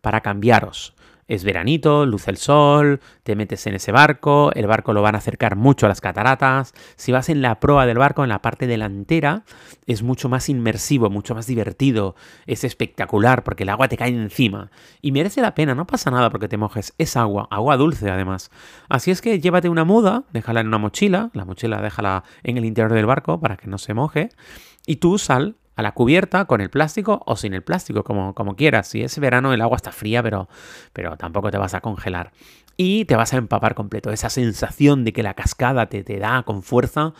para 0.00 0.20
cambiaros. 0.22 0.94
Es 1.30 1.44
veranito, 1.44 2.06
luce 2.06 2.32
el 2.32 2.38
sol, 2.38 2.98
te 3.22 3.36
metes 3.36 3.64
en 3.68 3.76
ese 3.76 3.92
barco, 3.92 4.50
el 4.52 4.66
barco 4.66 4.92
lo 4.92 5.00
van 5.00 5.14
a 5.14 5.18
acercar 5.18 5.54
mucho 5.54 5.86
a 5.86 5.88
las 5.88 6.00
cataratas. 6.00 6.74
Si 6.96 7.12
vas 7.12 7.28
en 7.28 7.40
la 7.40 7.60
proa 7.60 7.86
del 7.86 7.98
barco, 7.98 8.24
en 8.24 8.30
la 8.30 8.42
parte 8.42 8.66
delantera, 8.66 9.44
es 9.86 10.02
mucho 10.02 10.28
más 10.28 10.48
inmersivo, 10.48 11.08
mucho 11.08 11.36
más 11.36 11.46
divertido, 11.46 12.16
es 12.46 12.64
espectacular 12.64 13.44
porque 13.44 13.62
el 13.62 13.68
agua 13.68 13.86
te 13.86 13.96
cae 13.96 14.08
encima. 14.08 14.72
Y 15.02 15.12
merece 15.12 15.40
la 15.40 15.54
pena, 15.54 15.76
no 15.76 15.86
pasa 15.86 16.10
nada 16.10 16.30
porque 16.30 16.48
te 16.48 16.56
mojes, 16.56 16.94
es 16.98 17.16
agua, 17.16 17.46
agua 17.52 17.76
dulce 17.76 18.10
además. 18.10 18.50
Así 18.88 19.12
es 19.12 19.20
que 19.20 19.38
llévate 19.38 19.68
una 19.68 19.84
muda, 19.84 20.24
déjala 20.32 20.62
en 20.62 20.66
una 20.66 20.78
mochila, 20.78 21.30
la 21.32 21.44
mochila 21.44 21.80
déjala 21.80 22.24
en 22.42 22.58
el 22.58 22.64
interior 22.64 22.92
del 22.92 23.06
barco 23.06 23.38
para 23.38 23.56
que 23.56 23.68
no 23.68 23.78
se 23.78 23.94
moje 23.94 24.30
y 24.86 24.96
tú 24.96 25.18
sal 25.18 25.56
a 25.76 25.82
la 25.82 25.92
cubierta 25.92 26.44
con 26.44 26.60
el 26.60 26.70
plástico 26.70 27.22
o 27.26 27.36
sin 27.36 27.54
el 27.54 27.62
plástico, 27.62 28.04
como, 28.04 28.34
como 28.34 28.54
quieras. 28.54 28.88
Si 28.88 29.02
es 29.02 29.18
verano 29.18 29.52
el 29.52 29.60
agua 29.60 29.76
está 29.76 29.92
fría, 29.92 30.22
pero, 30.22 30.48
pero 30.92 31.16
tampoco 31.16 31.50
te 31.50 31.58
vas 31.58 31.74
a 31.74 31.80
congelar. 31.80 32.32
Y 32.76 33.04
te 33.04 33.16
vas 33.16 33.34
a 33.34 33.36
empapar 33.36 33.74
completo. 33.74 34.10
Esa 34.10 34.30
sensación 34.30 35.04
de 35.04 35.12
que 35.12 35.22
la 35.22 35.34
cascada 35.34 35.86
te, 35.86 36.02
te 36.02 36.18
da 36.18 36.42
con 36.44 36.62
fuerza 36.62 37.12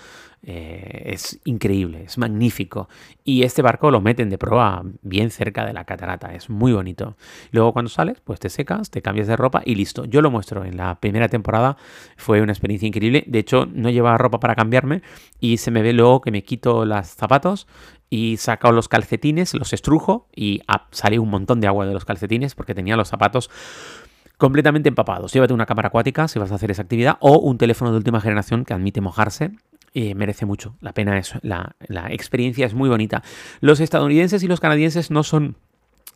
eh, 0.43 1.03
es 1.07 1.39
increíble, 1.45 2.05
es 2.05 2.17
magnífico. 2.17 2.89
Y 3.25 3.43
este 3.43 3.63
barco 3.63 3.91
lo 3.91 4.01
meten 4.01 4.31
de 4.31 4.39
proa 4.39 4.83
bien 5.03 5.31
cerca 5.31 5.67
de 5.67 5.73
la 5.73 5.85
catarata, 5.85 6.35
es 6.35 6.49
muy 6.49 6.73
bonito. 6.73 7.17
Luego 7.51 7.73
cuando 7.73 7.91
sales, 7.91 8.21
pues 8.25 8.41
te 8.41 8.49
secas, 8.49 8.91
te 8.91 9.03
cambias 9.03 9.27
de 9.27 9.37
ropa 9.37 9.63
y 9.65 9.75
listo. 9.75 10.05
Yo 10.07 10.23
lo 10.23 10.31
muestro 10.31 10.65
en 10.65 10.77
la 10.77 10.99
primera 11.01 11.29
temporada, 11.29 11.77
fue 12.17 12.41
una 12.41 12.53
experiencia 12.53 12.87
increíble. 12.87 13.25
De 13.27 13.39
hecho, 13.39 13.67
no 13.67 13.91
llevaba 13.91 14.19
ropa 14.19 14.41
para 14.41 14.55
cambiarme 14.55 15.03
y 15.39 15.59
se 15.59 15.71
me 15.71 15.83
ve 15.83 15.93
luego 15.93 16.21
que 16.21 16.31
me 16.31 16.43
quito 16.43 16.85
los 16.85 17.07
zapatos 17.07 17.67
y 18.09 18.39
saco 18.39 18.73
los 18.73 18.89
calcetines, 18.89 19.55
los 19.55 19.73
estrujo 19.73 20.27
y 20.35 20.63
sale 20.91 21.19
un 21.19 21.31
montón 21.31 21.61
de 21.61 21.69
agua 21.69 21.87
de 21.87 21.93
los 21.93 22.05
calcetines 22.05 22.55
porque 22.55 22.75
tenía 22.75 22.97
los 22.97 23.09
zapatos 23.09 23.51
completamente 24.39 24.89
empapados. 24.89 25.33
Llévate 25.33 25.53
una 25.53 25.67
cámara 25.67 25.89
acuática 25.89 26.27
si 26.27 26.39
vas 26.39 26.51
a 26.51 26.55
hacer 26.55 26.71
esa 26.71 26.83
actividad 26.83 27.19
o 27.21 27.39
un 27.39 27.59
teléfono 27.59 27.91
de 27.91 27.99
última 27.99 28.23
generación 28.23 28.65
que 28.65 28.73
admite 28.73 29.03
mojarse 29.03 29.53
y 29.93 30.15
merece 30.15 30.47
mucho 30.47 30.77
la 30.81 30.93
pena 30.93 31.19
eso. 31.19 31.39
La, 31.43 31.77
la, 31.81 32.13
experiencia 32.13 32.67
es 32.67 32.75
muy 32.75 32.89
bonita. 32.89 33.23
Los 33.61 33.81
estadounidenses 33.81 34.43
y 34.43 34.49
los 34.49 34.61
canadienses 34.61 35.11
no 35.11 35.23
son 35.23 35.57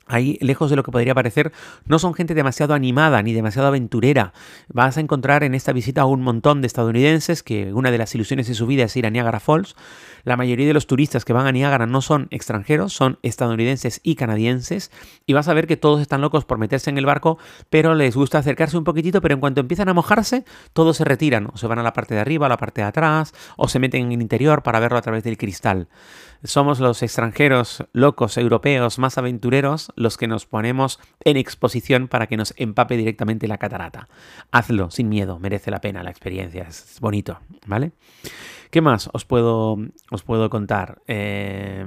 Ahí, 0.07 0.37
lejos 0.43 0.69
de 0.69 0.77
lo 0.77 0.83
que 0.83 0.93
podría 0.93 1.15
parecer, 1.15 1.53
no 1.87 1.99
son 1.99 2.13
gente 2.13 2.35
demasiado 2.35 2.75
animada 2.75 3.23
ni 3.23 3.33
demasiado 3.33 3.69
aventurera. 3.69 4.35
Vas 4.69 4.99
a 4.99 5.01
encontrar 5.01 5.45
en 5.45 5.55
esta 5.55 5.73
visita 5.73 6.05
un 6.05 6.23
montón 6.23 6.61
de 6.61 6.67
estadounidenses 6.67 7.43
que 7.43 7.73
una 7.73 7.91
de 7.91 7.99
las 7.99 8.15
ilusiones 8.15 8.47
de 8.47 8.55
su 8.55 8.67
vida 8.67 8.85
es 8.85 8.97
ir 8.97 9.07
a 9.07 9.11
Niagara 9.11 9.41
Falls. 9.41 9.77
La 10.25 10.37
mayoría 10.37 10.67
de 10.67 10.75
los 10.75 10.87
turistas 10.87 11.25
que 11.25 11.33
van 11.33 11.47
a 11.47 11.53
Niagara 11.53 11.87
no 11.87 12.03
son 12.03 12.29
extranjeros, 12.31 12.93
son 12.93 13.19
estadounidenses 13.23 14.01
y 14.03 14.15
canadienses. 14.15 14.91
Y 15.25 15.33
vas 15.33 15.49
a 15.49 15.55
ver 15.55 15.67
que 15.67 15.77
todos 15.77 16.01
están 16.01 16.21
locos 16.21 16.45
por 16.45 16.59
meterse 16.59 16.91
en 16.91 16.99
el 16.99 17.07
barco, 17.07 17.39
pero 17.71 17.95
les 17.95 18.15
gusta 18.15 18.39
acercarse 18.39 18.77
un 18.77 18.85
poquitito, 18.85 19.23
pero 19.23 19.35
en 19.35 19.41
cuanto 19.41 19.61
empiezan 19.61 19.89
a 19.89 19.95
mojarse, 19.95 20.45
todos 20.75 20.99
se 20.99 21.05
retiran. 21.05 21.49
O 21.53 21.57
se 21.57 21.67
van 21.67 21.79
a 21.79 21.83
la 21.83 21.93
parte 21.95 22.15
de 22.15 22.21
arriba, 22.21 22.47
a 22.47 22.51
la 22.51 22.57
parte 22.59 22.83
de 22.83 22.89
atrás, 22.89 23.33
o 23.57 23.69
se 23.69 23.79
meten 23.79 24.07
en 24.07 24.13
el 24.13 24.23
interior 24.23 24.63
para 24.63 24.81
verlo 24.81 24.99
a 24.99 25.03
través 25.03 25.25
del 25.25 25.39
cristal. 25.39 25.89
Somos 26.47 26.79
los 26.79 27.03
extranjeros 27.03 27.85
locos 27.95 28.37
europeos 28.37 28.99
más 28.99 29.17
aventureros 29.17 29.91
los 29.97 30.19
que 30.19 30.29
nos 30.29 30.45
ponemos 30.45 31.01
en 31.25 31.39
exposición 31.39 32.07
para 32.07 32.27
que 32.27 32.37
nos 32.37 32.53
empape 32.59 32.99
directamente 32.99 33.49
la 33.49 33.57
catarata. 33.57 34.09
Hazlo 34.53 34.91
sin 34.91 35.09
miedo, 35.09 35.39
merece 35.39 35.71
la 35.71 35.81
pena 35.81 36.03
la 36.03 36.11
experiencia, 36.11 36.65
es 36.69 36.99
bonito, 37.01 37.41
¿vale? 37.67 37.93
¿Qué 38.71 38.83
más 38.83 39.09
os 39.15 39.25
puedo, 39.25 39.79
os 40.11 40.23
puedo 40.23 40.51
contar? 40.51 41.01
Eh, 41.07 41.87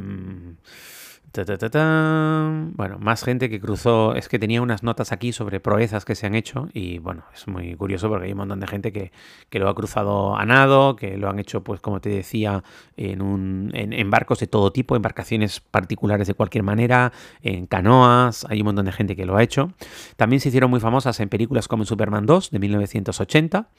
bueno, 1.45 2.97
más 2.99 3.23
gente 3.23 3.49
que 3.49 3.59
cruzó, 3.59 4.15
es 4.15 4.29
que 4.29 4.39
tenía 4.39 4.61
unas 4.61 4.83
notas 4.83 5.11
aquí 5.11 5.33
sobre 5.33 5.59
proezas 5.59 6.05
que 6.05 6.15
se 6.15 6.25
han 6.25 6.35
hecho 6.35 6.69
y 6.73 6.99
bueno, 6.99 7.23
es 7.33 7.47
muy 7.47 7.75
curioso 7.75 8.09
porque 8.09 8.25
hay 8.25 8.31
un 8.31 8.39
montón 8.39 8.59
de 8.59 8.67
gente 8.67 8.91
que, 8.91 9.11
lo 9.51 9.69
ha 9.69 9.75
cruzado 9.75 10.35
a 10.35 10.45
nado, 10.45 10.95
que 10.95 11.17
lo 11.17 11.29
han 11.29 11.39
hecho, 11.39 11.63
pues 11.63 11.81
como 11.81 11.99
te 11.99 12.09
decía, 12.09 12.63
en, 12.95 13.21
un, 13.21 13.71
en, 13.73 14.09
barcos 14.09 14.39
de 14.39 14.47
todo 14.47 14.71
tipo, 14.71 14.95
embarcaciones 14.95 15.59
particulares 15.59 16.27
de 16.27 16.33
cualquier 16.35 16.63
manera, 16.63 17.11
en 17.41 17.65
canoas, 17.65 18.45
hay 18.49 18.61
un 18.61 18.65
montón 18.65 18.85
de 18.85 18.91
gente 18.91 19.15
que 19.15 19.25
lo 19.25 19.35
ha 19.35 19.43
hecho. 19.43 19.73
También 20.15 20.39
se 20.39 20.49
hicieron 20.49 20.69
muy 20.69 20.79
famosas 20.79 21.19
en 21.19 21.29
películas 21.29 21.67
como 21.67 21.85
Superman 21.85 22.25
2 22.25 22.51
de 22.51 22.59
1980. 22.59 23.69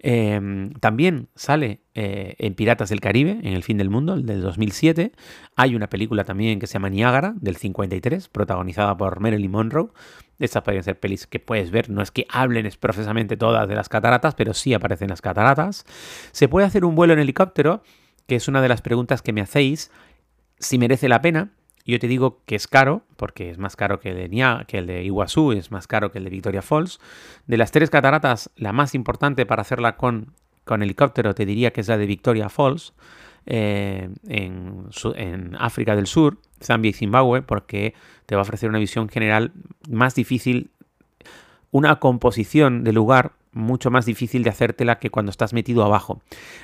Em, 0.00 0.72
también 0.74 1.28
sale 1.34 1.80
eh, 1.94 2.34
en 2.38 2.54
Piratas 2.54 2.90
del 2.90 3.00
Caribe, 3.00 3.38
en 3.42 3.54
El 3.54 3.62
fin 3.62 3.78
del 3.78 3.88
mundo, 3.88 4.14
el 4.14 4.26
del 4.26 4.42
2007. 4.42 5.12
Hay 5.56 5.74
una 5.74 5.88
película 5.88 6.24
también 6.24 6.58
que 6.58 6.66
se 6.66 6.74
llama 6.74 6.90
Niágara, 6.94 7.34
del 7.36 7.56
53, 7.56 8.28
protagonizada 8.28 8.96
por 8.96 9.20
Marilyn 9.20 9.50
Monroe. 9.50 9.90
Estas 10.38 10.62
pueden 10.62 10.82
ser 10.82 10.98
pelis 10.98 11.26
que 11.26 11.38
puedes 11.38 11.70
ver, 11.70 11.90
no 11.90 12.02
es 12.02 12.10
que 12.10 12.26
hablen 12.28 12.66
expresamente 12.66 13.36
todas 13.36 13.68
de 13.68 13.74
las 13.74 13.88
cataratas, 13.88 14.34
pero 14.34 14.54
sí 14.54 14.74
aparecen 14.74 15.08
las 15.08 15.20
cataratas. 15.20 15.84
Se 16.32 16.48
puede 16.48 16.66
hacer 16.66 16.84
un 16.84 16.94
vuelo 16.94 17.12
en 17.12 17.20
helicóptero, 17.20 17.82
que 18.26 18.36
es 18.36 18.48
una 18.48 18.62
de 18.62 18.68
las 18.68 18.82
preguntas 18.82 19.22
que 19.22 19.32
me 19.32 19.40
hacéis, 19.40 19.90
si 20.58 20.78
merece 20.78 21.08
la 21.08 21.20
pena. 21.20 21.50
Yo 21.86 21.98
te 21.98 22.08
digo 22.08 22.42
que 22.46 22.56
es 22.56 22.66
caro, 22.66 23.02
porque 23.16 23.50
es 23.50 23.58
más 23.58 23.76
caro 23.76 24.00
que 24.00 24.10
el 24.10 24.16
de, 24.16 24.28
Nia, 24.28 24.64
que 24.66 24.78
el 24.78 24.86
de 24.86 25.04
Iguazú, 25.04 25.52
es 25.52 25.70
más 25.70 25.86
caro 25.86 26.10
que 26.10 26.18
el 26.18 26.24
de 26.24 26.30
Victoria 26.30 26.62
Falls. 26.62 26.98
De 27.46 27.58
las 27.58 27.72
tres 27.72 27.90
cataratas, 27.90 28.50
la 28.56 28.72
más 28.72 28.94
importante 28.94 29.44
para 29.44 29.62
hacerla 29.62 29.96
con, 29.96 30.32
con 30.64 30.82
helicóptero 30.82 31.34
te 31.34 31.44
diría 31.44 31.72
que 31.72 31.82
es 31.82 31.88
la 31.88 31.98
de 31.98 32.06
Victoria 32.06 32.48
Falls, 32.48 32.94
eh, 33.46 34.08
en, 34.28 34.88
en, 35.16 35.56
África 35.58 35.96
del 35.96 36.06
Sur, 36.06 36.38
Zambia 36.62 36.90
y 36.90 36.92
Zimbabue, 36.94 37.42
porque 37.42 37.94
te 38.26 38.34
va 38.34 38.40
a 38.40 38.42
ofrecer 38.42 38.68
una 38.68 38.78
visión 38.78 39.08
general 39.08 39.52
más 39.88 40.14
difícil, 40.14 40.70
una 41.70 41.98
composición 41.98 42.84
de 42.84 42.92
lugar 42.92 43.32
mucho 43.54 43.90
más 43.90 44.04
difícil 44.04 44.42
de 44.42 44.50
hacértela 44.50 44.98
que 44.98 45.10
cuando 45.10 45.30
estás 45.30 45.52
metido 45.52 45.84
abajo. 45.84 46.20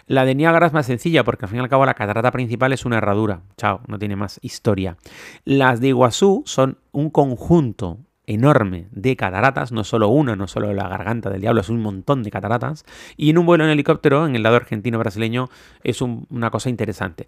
La 0.07 0.25
de 0.25 0.35
Niágara 0.35 0.67
es 0.67 0.73
más 0.73 0.87
sencilla 0.87 1.25
porque 1.25 1.45
al 1.45 1.49
fin 1.49 1.59
y 1.59 1.63
al 1.63 1.69
cabo 1.69 1.87
la 1.87 1.95
catarata 1.95 2.33
principal 2.33 2.73
es 2.73 2.85
una 2.85 2.99
herradura. 2.99 3.43
Chao, 3.57 3.81
no 3.87 3.99
tiene 3.99 4.17
más 4.17 4.39
historia. 4.43 4.97
Las 5.45 5.81
de 5.81 5.89
Iguazú 5.89 6.43
son 6.47 6.79
un 6.93 7.11
conjunto 7.11 7.99
enorme 8.31 8.87
de 8.93 9.17
cataratas, 9.17 9.73
no 9.73 9.85
solo 9.85 10.09
una, 10.09 10.37
no 10.37 10.47
solo 10.47 10.73
la 10.73 10.89
garganta 10.89 11.31
del 11.31 11.41
diablo, 11.41 11.61
es 11.61 11.69
un 11.69 11.83
montón 11.83 12.23
de 12.23 12.31
cataratas. 12.31 12.85
Y 13.17 13.31
en 13.31 13.39
un 13.39 13.47
vuelo 13.47 13.65
en 13.65 13.71
helicóptero, 13.71 14.27
en 14.27 14.37
el 14.37 14.43
lado 14.43 14.57
argentino-brasileño, 14.57 15.49
es 15.83 16.01
una 16.01 16.51
cosa 16.51 16.71
interesante. 16.71 17.27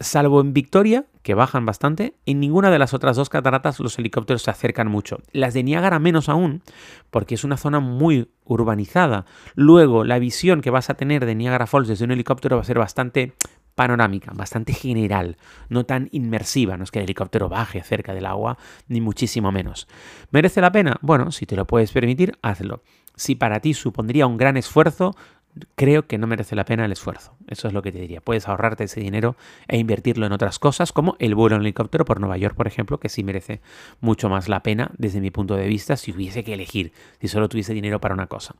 Salvo 0.00 0.40
en 0.40 0.52
Victoria, 0.52 1.06
que 1.22 1.34
bajan 1.34 1.66
bastante, 1.66 2.14
en 2.24 2.38
ninguna 2.38 2.70
de 2.70 2.78
las 2.78 2.94
otras 2.94 3.16
dos 3.16 3.28
cataratas 3.28 3.80
los 3.80 3.98
helicópteros 3.98 4.42
se 4.42 4.50
acercan 4.50 4.88
mucho. 4.88 5.18
Las 5.32 5.54
de 5.54 5.64
Niágara 5.64 5.98
menos 5.98 6.28
aún, 6.28 6.62
porque 7.10 7.34
es 7.34 7.42
una 7.42 7.56
zona 7.56 7.80
muy 7.80 8.28
urbanizada. 8.44 9.24
Luego, 9.54 10.04
la 10.04 10.18
visión 10.18 10.60
que 10.60 10.70
vas 10.70 10.90
a 10.90 10.94
tener 10.94 11.26
de 11.26 11.34
Niágara 11.34 11.66
Falls 11.66 11.88
desde 11.88 12.04
un 12.04 12.12
helicóptero 12.12 12.56
va 12.56 12.62
a 12.62 12.64
ser 12.64 12.78
bastante 12.78 13.34
panorámica, 13.78 14.32
bastante 14.34 14.72
general, 14.72 15.36
no 15.68 15.86
tan 15.86 16.08
inmersiva, 16.10 16.76
no 16.76 16.82
es 16.82 16.90
que 16.90 16.98
el 16.98 17.04
helicóptero 17.04 17.48
baje 17.48 17.80
cerca 17.84 18.12
del 18.12 18.26
agua, 18.26 18.58
ni 18.88 19.00
muchísimo 19.00 19.52
menos. 19.52 19.86
¿Merece 20.32 20.60
la 20.60 20.72
pena? 20.72 20.98
Bueno, 21.00 21.30
si 21.30 21.46
te 21.46 21.54
lo 21.54 21.64
puedes 21.64 21.92
permitir, 21.92 22.36
hazlo. 22.42 22.82
Si 23.14 23.36
para 23.36 23.60
ti 23.60 23.74
supondría 23.74 24.26
un 24.26 24.36
gran 24.36 24.56
esfuerzo, 24.56 25.14
creo 25.76 26.08
que 26.08 26.18
no 26.18 26.26
merece 26.26 26.56
la 26.56 26.64
pena 26.64 26.84
el 26.86 26.90
esfuerzo. 26.90 27.36
Eso 27.46 27.68
es 27.68 27.74
lo 27.74 27.82
que 27.82 27.92
te 27.92 28.00
diría. 28.00 28.20
Puedes 28.20 28.48
ahorrarte 28.48 28.84
ese 28.84 28.98
dinero 29.00 29.36
e 29.68 29.78
invertirlo 29.78 30.26
en 30.26 30.32
otras 30.32 30.58
cosas, 30.58 30.90
como 30.90 31.14
el 31.20 31.36
vuelo 31.36 31.54
en 31.54 31.62
helicóptero 31.62 32.04
por 32.04 32.18
Nueva 32.18 32.36
York, 32.36 32.56
por 32.56 32.66
ejemplo, 32.66 32.98
que 32.98 33.08
sí 33.08 33.22
merece 33.22 33.60
mucho 34.00 34.28
más 34.28 34.48
la 34.48 34.64
pena 34.64 34.90
desde 34.98 35.20
mi 35.20 35.30
punto 35.30 35.54
de 35.54 35.68
vista 35.68 35.96
si 35.96 36.10
hubiese 36.10 36.42
que 36.42 36.54
elegir, 36.54 36.92
si 37.20 37.28
solo 37.28 37.48
tuviese 37.48 37.74
dinero 37.74 38.00
para 38.00 38.14
una 38.14 38.26
cosa. 38.26 38.56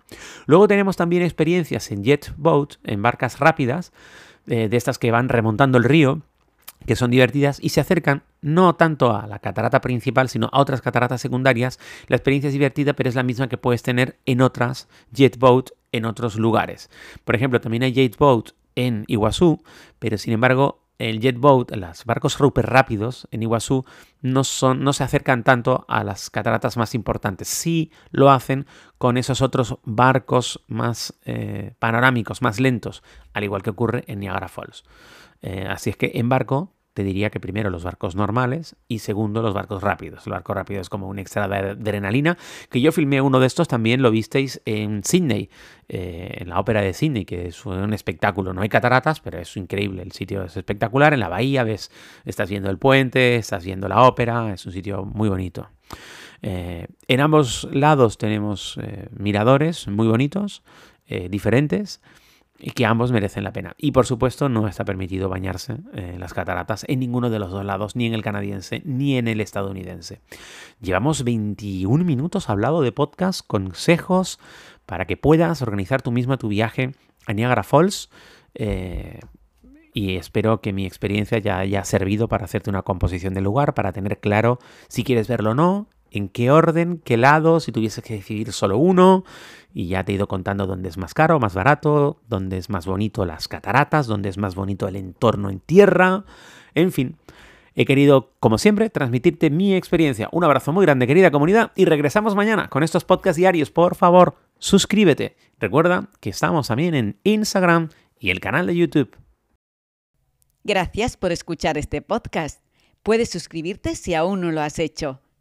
Luego 0.46 0.68
tenemos 0.68 0.96
también 0.96 1.24
experiencias 1.24 1.90
en 1.90 2.04
jet 2.04 2.32
boat, 2.36 2.74
en 2.84 3.02
barcas 3.02 3.40
rápidas, 3.40 3.92
eh, 4.48 4.68
de 4.68 4.76
estas 4.76 4.98
que 4.98 5.10
van 5.10 5.28
remontando 5.28 5.78
el 5.78 5.84
río 5.84 6.22
que 6.86 6.96
son 6.96 7.10
divertidas 7.10 7.58
y 7.60 7.70
se 7.70 7.80
acercan 7.80 8.22
no 8.40 8.76
tanto 8.76 9.14
a 9.14 9.26
la 9.26 9.40
catarata 9.40 9.80
principal, 9.80 10.28
sino 10.28 10.48
a 10.52 10.60
otras 10.60 10.80
cataratas 10.80 11.20
secundarias. 11.20 11.78
La 12.06 12.16
experiencia 12.16 12.48
es 12.48 12.54
divertida, 12.54 12.92
pero 12.92 13.08
es 13.08 13.14
la 13.14 13.22
misma 13.22 13.48
que 13.48 13.58
puedes 13.58 13.82
tener 13.82 14.18
en 14.26 14.40
otras 14.40 14.88
jet 15.12 15.38
boat 15.38 15.70
en 15.92 16.04
otros 16.04 16.36
lugares. 16.36 16.88
Por 17.24 17.34
ejemplo, 17.34 17.60
también 17.60 17.82
hay 17.82 17.92
jet 17.92 18.16
boat 18.16 18.50
en 18.74 19.04
Iguazú, 19.08 19.62
pero 19.98 20.18
sin 20.18 20.32
embargo 20.32 20.87
el 20.98 21.20
jet 21.20 21.38
boat, 21.38 21.70
los 21.74 22.04
barcos 22.04 22.34
super 22.34 22.66
rápidos 22.66 23.28
en 23.30 23.42
Iguazú 23.42 23.84
no, 24.20 24.42
son, 24.44 24.82
no 24.82 24.92
se 24.92 25.04
acercan 25.04 25.44
tanto 25.44 25.84
a 25.88 26.02
las 26.02 26.28
cataratas 26.28 26.76
más 26.76 26.94
importantes. 26.94 27.48
Sí 27.48 27.92
lo 28.10 28.30
hacen 28.30 28.66
con 28.98 29.16
esos 29.16 29.40
otros 29.40 29.78
barcos 29.84 30.64
más 30.66 31.14
eh, 31.24 31.74
panorámicos, 31.78 32.42
más 32.42 32.58
lentos, 32.58 33.02
al 33.32 33.44
igual 33.44 33.62
que 33.62 33.70
ocurre 33.70 34.04
en 34.08 34.20
Niagara 34.20 34.48
Falls. 34.48 34.84
Eh, 35.40 35.66
así 35.70 35.90
es 35.90 35.96
que 35.96 36.12
en 36.14 36.28
barco 36.28 36.72
te 36.98 37.04
diría 37.04 37.30
que 37.30 37.38
primero 37.38 37.70
los 37.70 37.84
barcos 37.84 38.16
normales 38.16 38.74
y 38.88 38.98
segundo 38.98 39.40
los 39.40 39.54
barcos 39.54 39.84
rápidos. 39.84 40.26
El 40.26 40.32
barco 40.32 40.52
rápido 40.52 40.80
es 40.80 40.88
como 40.88 41.06
un 41.06 41.20
extra 41.20 41.46
de 41.46 41.54
adrenalina, 41.54 42.36
que 42.70 42.80
yo 42.80 42.90
filmé 42.90 43.20
uno 43.20 43.38
de 43.38 43.46
estos, 43.46 43.68
también 43.68 44.02
lo 44.02 44.10
visteis 44.10 44.60
en 44.64 45.04
Sydney, 45.04 45.48
eh, 45.88 46.38
en 46.40 46.48
la 46.48 46.58
ópera 46.58 46.80
de 46.80 46.92
Sydney, 46.92 47.24
que 47.24 47.46
es 47.46 47.64
un 47.64 47.92
espectáculo. 47.92 48.52
No 48.52 48.62
hay 48.62 48.68
cataratas, 48.68 49.20
pero 49.20 49.38
es 49.38 49.56
increíble, 49.56 50.02
el 50.02 50.10
sitio 50.10 50.42
es 50.42 50.56
espectacular. 50.56 51.14
En 51.14 51.20
la 51.20 51.28
bahía 51.28 51.62
ves, 51.62 51.92
estás 52.24 52.50
viendo 52.50 52.68
el 52.68 52.78
puente, 52.78 53.36
estás 53.36 53.64
viendo 53.64 53.86
la 53.86 54.02
ópera, 54.02 54.52
es 54.52 54.66
un 54.66 54.72
sitio 54.72 55.04
muy 55.04 55.28
bonito. 55.28 55.68
Eh, 56.42 56.88
en 57.06 57.20
ambos 57.20 57.68
lados 57.70 58.18
tenemos 58.18 58.76
miradores 59.16 59.86
muy 59.86 60.08
bonitos, 60.08 60.64
diferentes 61.06 62.00
y 62.58 62.72
que 62.72 62.86
ambos 62.86 63.12
merecen 63.12 63.44
la 63.44 63.52
pena. 63.52 63.74
Y 63.78 63.92
por 63.92 64.06
supuesto 64.06 64.48
no 64.48 64.66
está 64.66 64.84
permitido 64.84 65.28
bañarse 65.28 65.76
en 65.92 66.20
las 66.20 66.34
cataratas 66.34 66.84
en 66.88 67.00
ninguno 67.00 67.30
de 67.30 67.38
los 67.38 67.50
dos 67.50 67.64
lados, 67.64 67.94
ni 67.94 68.06
en 68.06 68.14
el 68.14 68.22
canadiense 68.22 68.82
ni 68.84 69.16
en 69.16 69.28
el 69.28 69.40
estadounidense. 69.40 70.20
Llevamos 70.80 71.24
21 71.24 72.04
minutos 72.04 72.50
hablado 72.50 72.82
de 72.82 72.92
podcast, 72.92 73.46
consejos 73.46 74.38
para 74.86 75.06
que 75.06 75.16
puedas 75.16 75.62
organizar 75.62 76.02
tú 76.02 76.10
misma 76.10 76.36
tu 76.36 76.48
viaje 76.48 76.92
a 77.26 77.32
Niagara 77.32 77.62
Falls. 77.62 78.10
Eh, 78.54 79.20
y 79.92 80.16
espero 80.16 80.60
que 80.60 80.72
mi 80.72 80.86
experiencia 80.86 81.38
ya 81.38 81.58
haya 81.58 81.84
servido 81.84 82.28
para 82.28 82.44
hacerte 82.44 82.70
una 82.70 82.82
composición 82.82 83.34
del 83.34 83.44
lugar, 83.44 83.74
para 83.74 83.92
tener 83.92 84.18
claro 84.18 84.58
si 84.88 85.02
quieres 85.04 85.28
verlo 85.28 85.50
o 85.50 85.54
no, 85.54 85.88
en 86.10 86.28
qué 86.28 86.50
orden, 86.50 87.00
qué 87.04 87.16
lado, 87.16 87.60
si 87.60 87.72
tuvieses 87.72 88.02
que 88.02 88.14
decidir 88.14 88.52
solo 88.52 88.78
uno, 88.78 89.24
y 89.72 89.88
ya 89.88 90.04
te 90.04 90.12
he 90.12 90.14
ido 90.14 90.28
contando 90.28 90.66
dónde 90.66 90.88
es 90.88 90.96
más 90.96 91.14
caro, 91.14 91.38
más 91.38 91.54
barato, 91.54 92.20
dónde 92.28 92.58
es 92.58 92.70
más 92.70 92.86
bonito 92.86 93.24
las 93.24 93.48
cataratas, 93.48 94.06
dónde 94.06 94.28
es 94.28 94.38
más 94.38 94.54
bonito 94.54 94.88
el 94.88 94.96
entorno 94.96 95.50
en 95.50 95.60
tierra, 95.60 96.24
en 96.74 96.92
fin. 96.92 97.16
He 97.74 97.84
querido, 97.84 98.32
como 98.40 98.58
siempre, 98.58 98.90
transmitirte 98.90 99.50
mi 99.50 99.76
experiencia. 99.76 100.28
Un 100.32 100.42
abrazo 100.42 100.72
muy 100.72 100.84
grande, 100.84 101.06
querida 101.06 101.30
comunidad, 101.30 101.70
y 101.76 101.84
regresamos 101.84 102.34
mañana 102.34 102.68
con 102.68 102.82
estos 102.82 103.04
podcasts 103.04 103.36
diarios. 103.36 103.70
Por 103.70 103.94
favor, 103.94 104.34
suscríbete. 104.58 105.36
Recuerda 105.60 106.08
que 106.18 106.30
estamos 106.30 106.66
también 106.66 106.94
en 106.96 107.20
Instagram 107.22 107.90
y 108.18 108.30
el 108.30 108.40
canal 108.40 108.66
de 108.66 108.74
YouTube. 108.74 109.16
Gracias 110.64 111.16
por 111.16 111.30
escuchar 111.30 111.78
este 111.78 112.02
podcast. 112.02 112.64
Puedes 113.04 113.30
suscribirte 113.30 113.94
si 113.94 114.14
aún 114.14 114.40
no 114.40 114.50
lo 114.50 114.60
has 114.60 114.80
hecho 114.80 115.20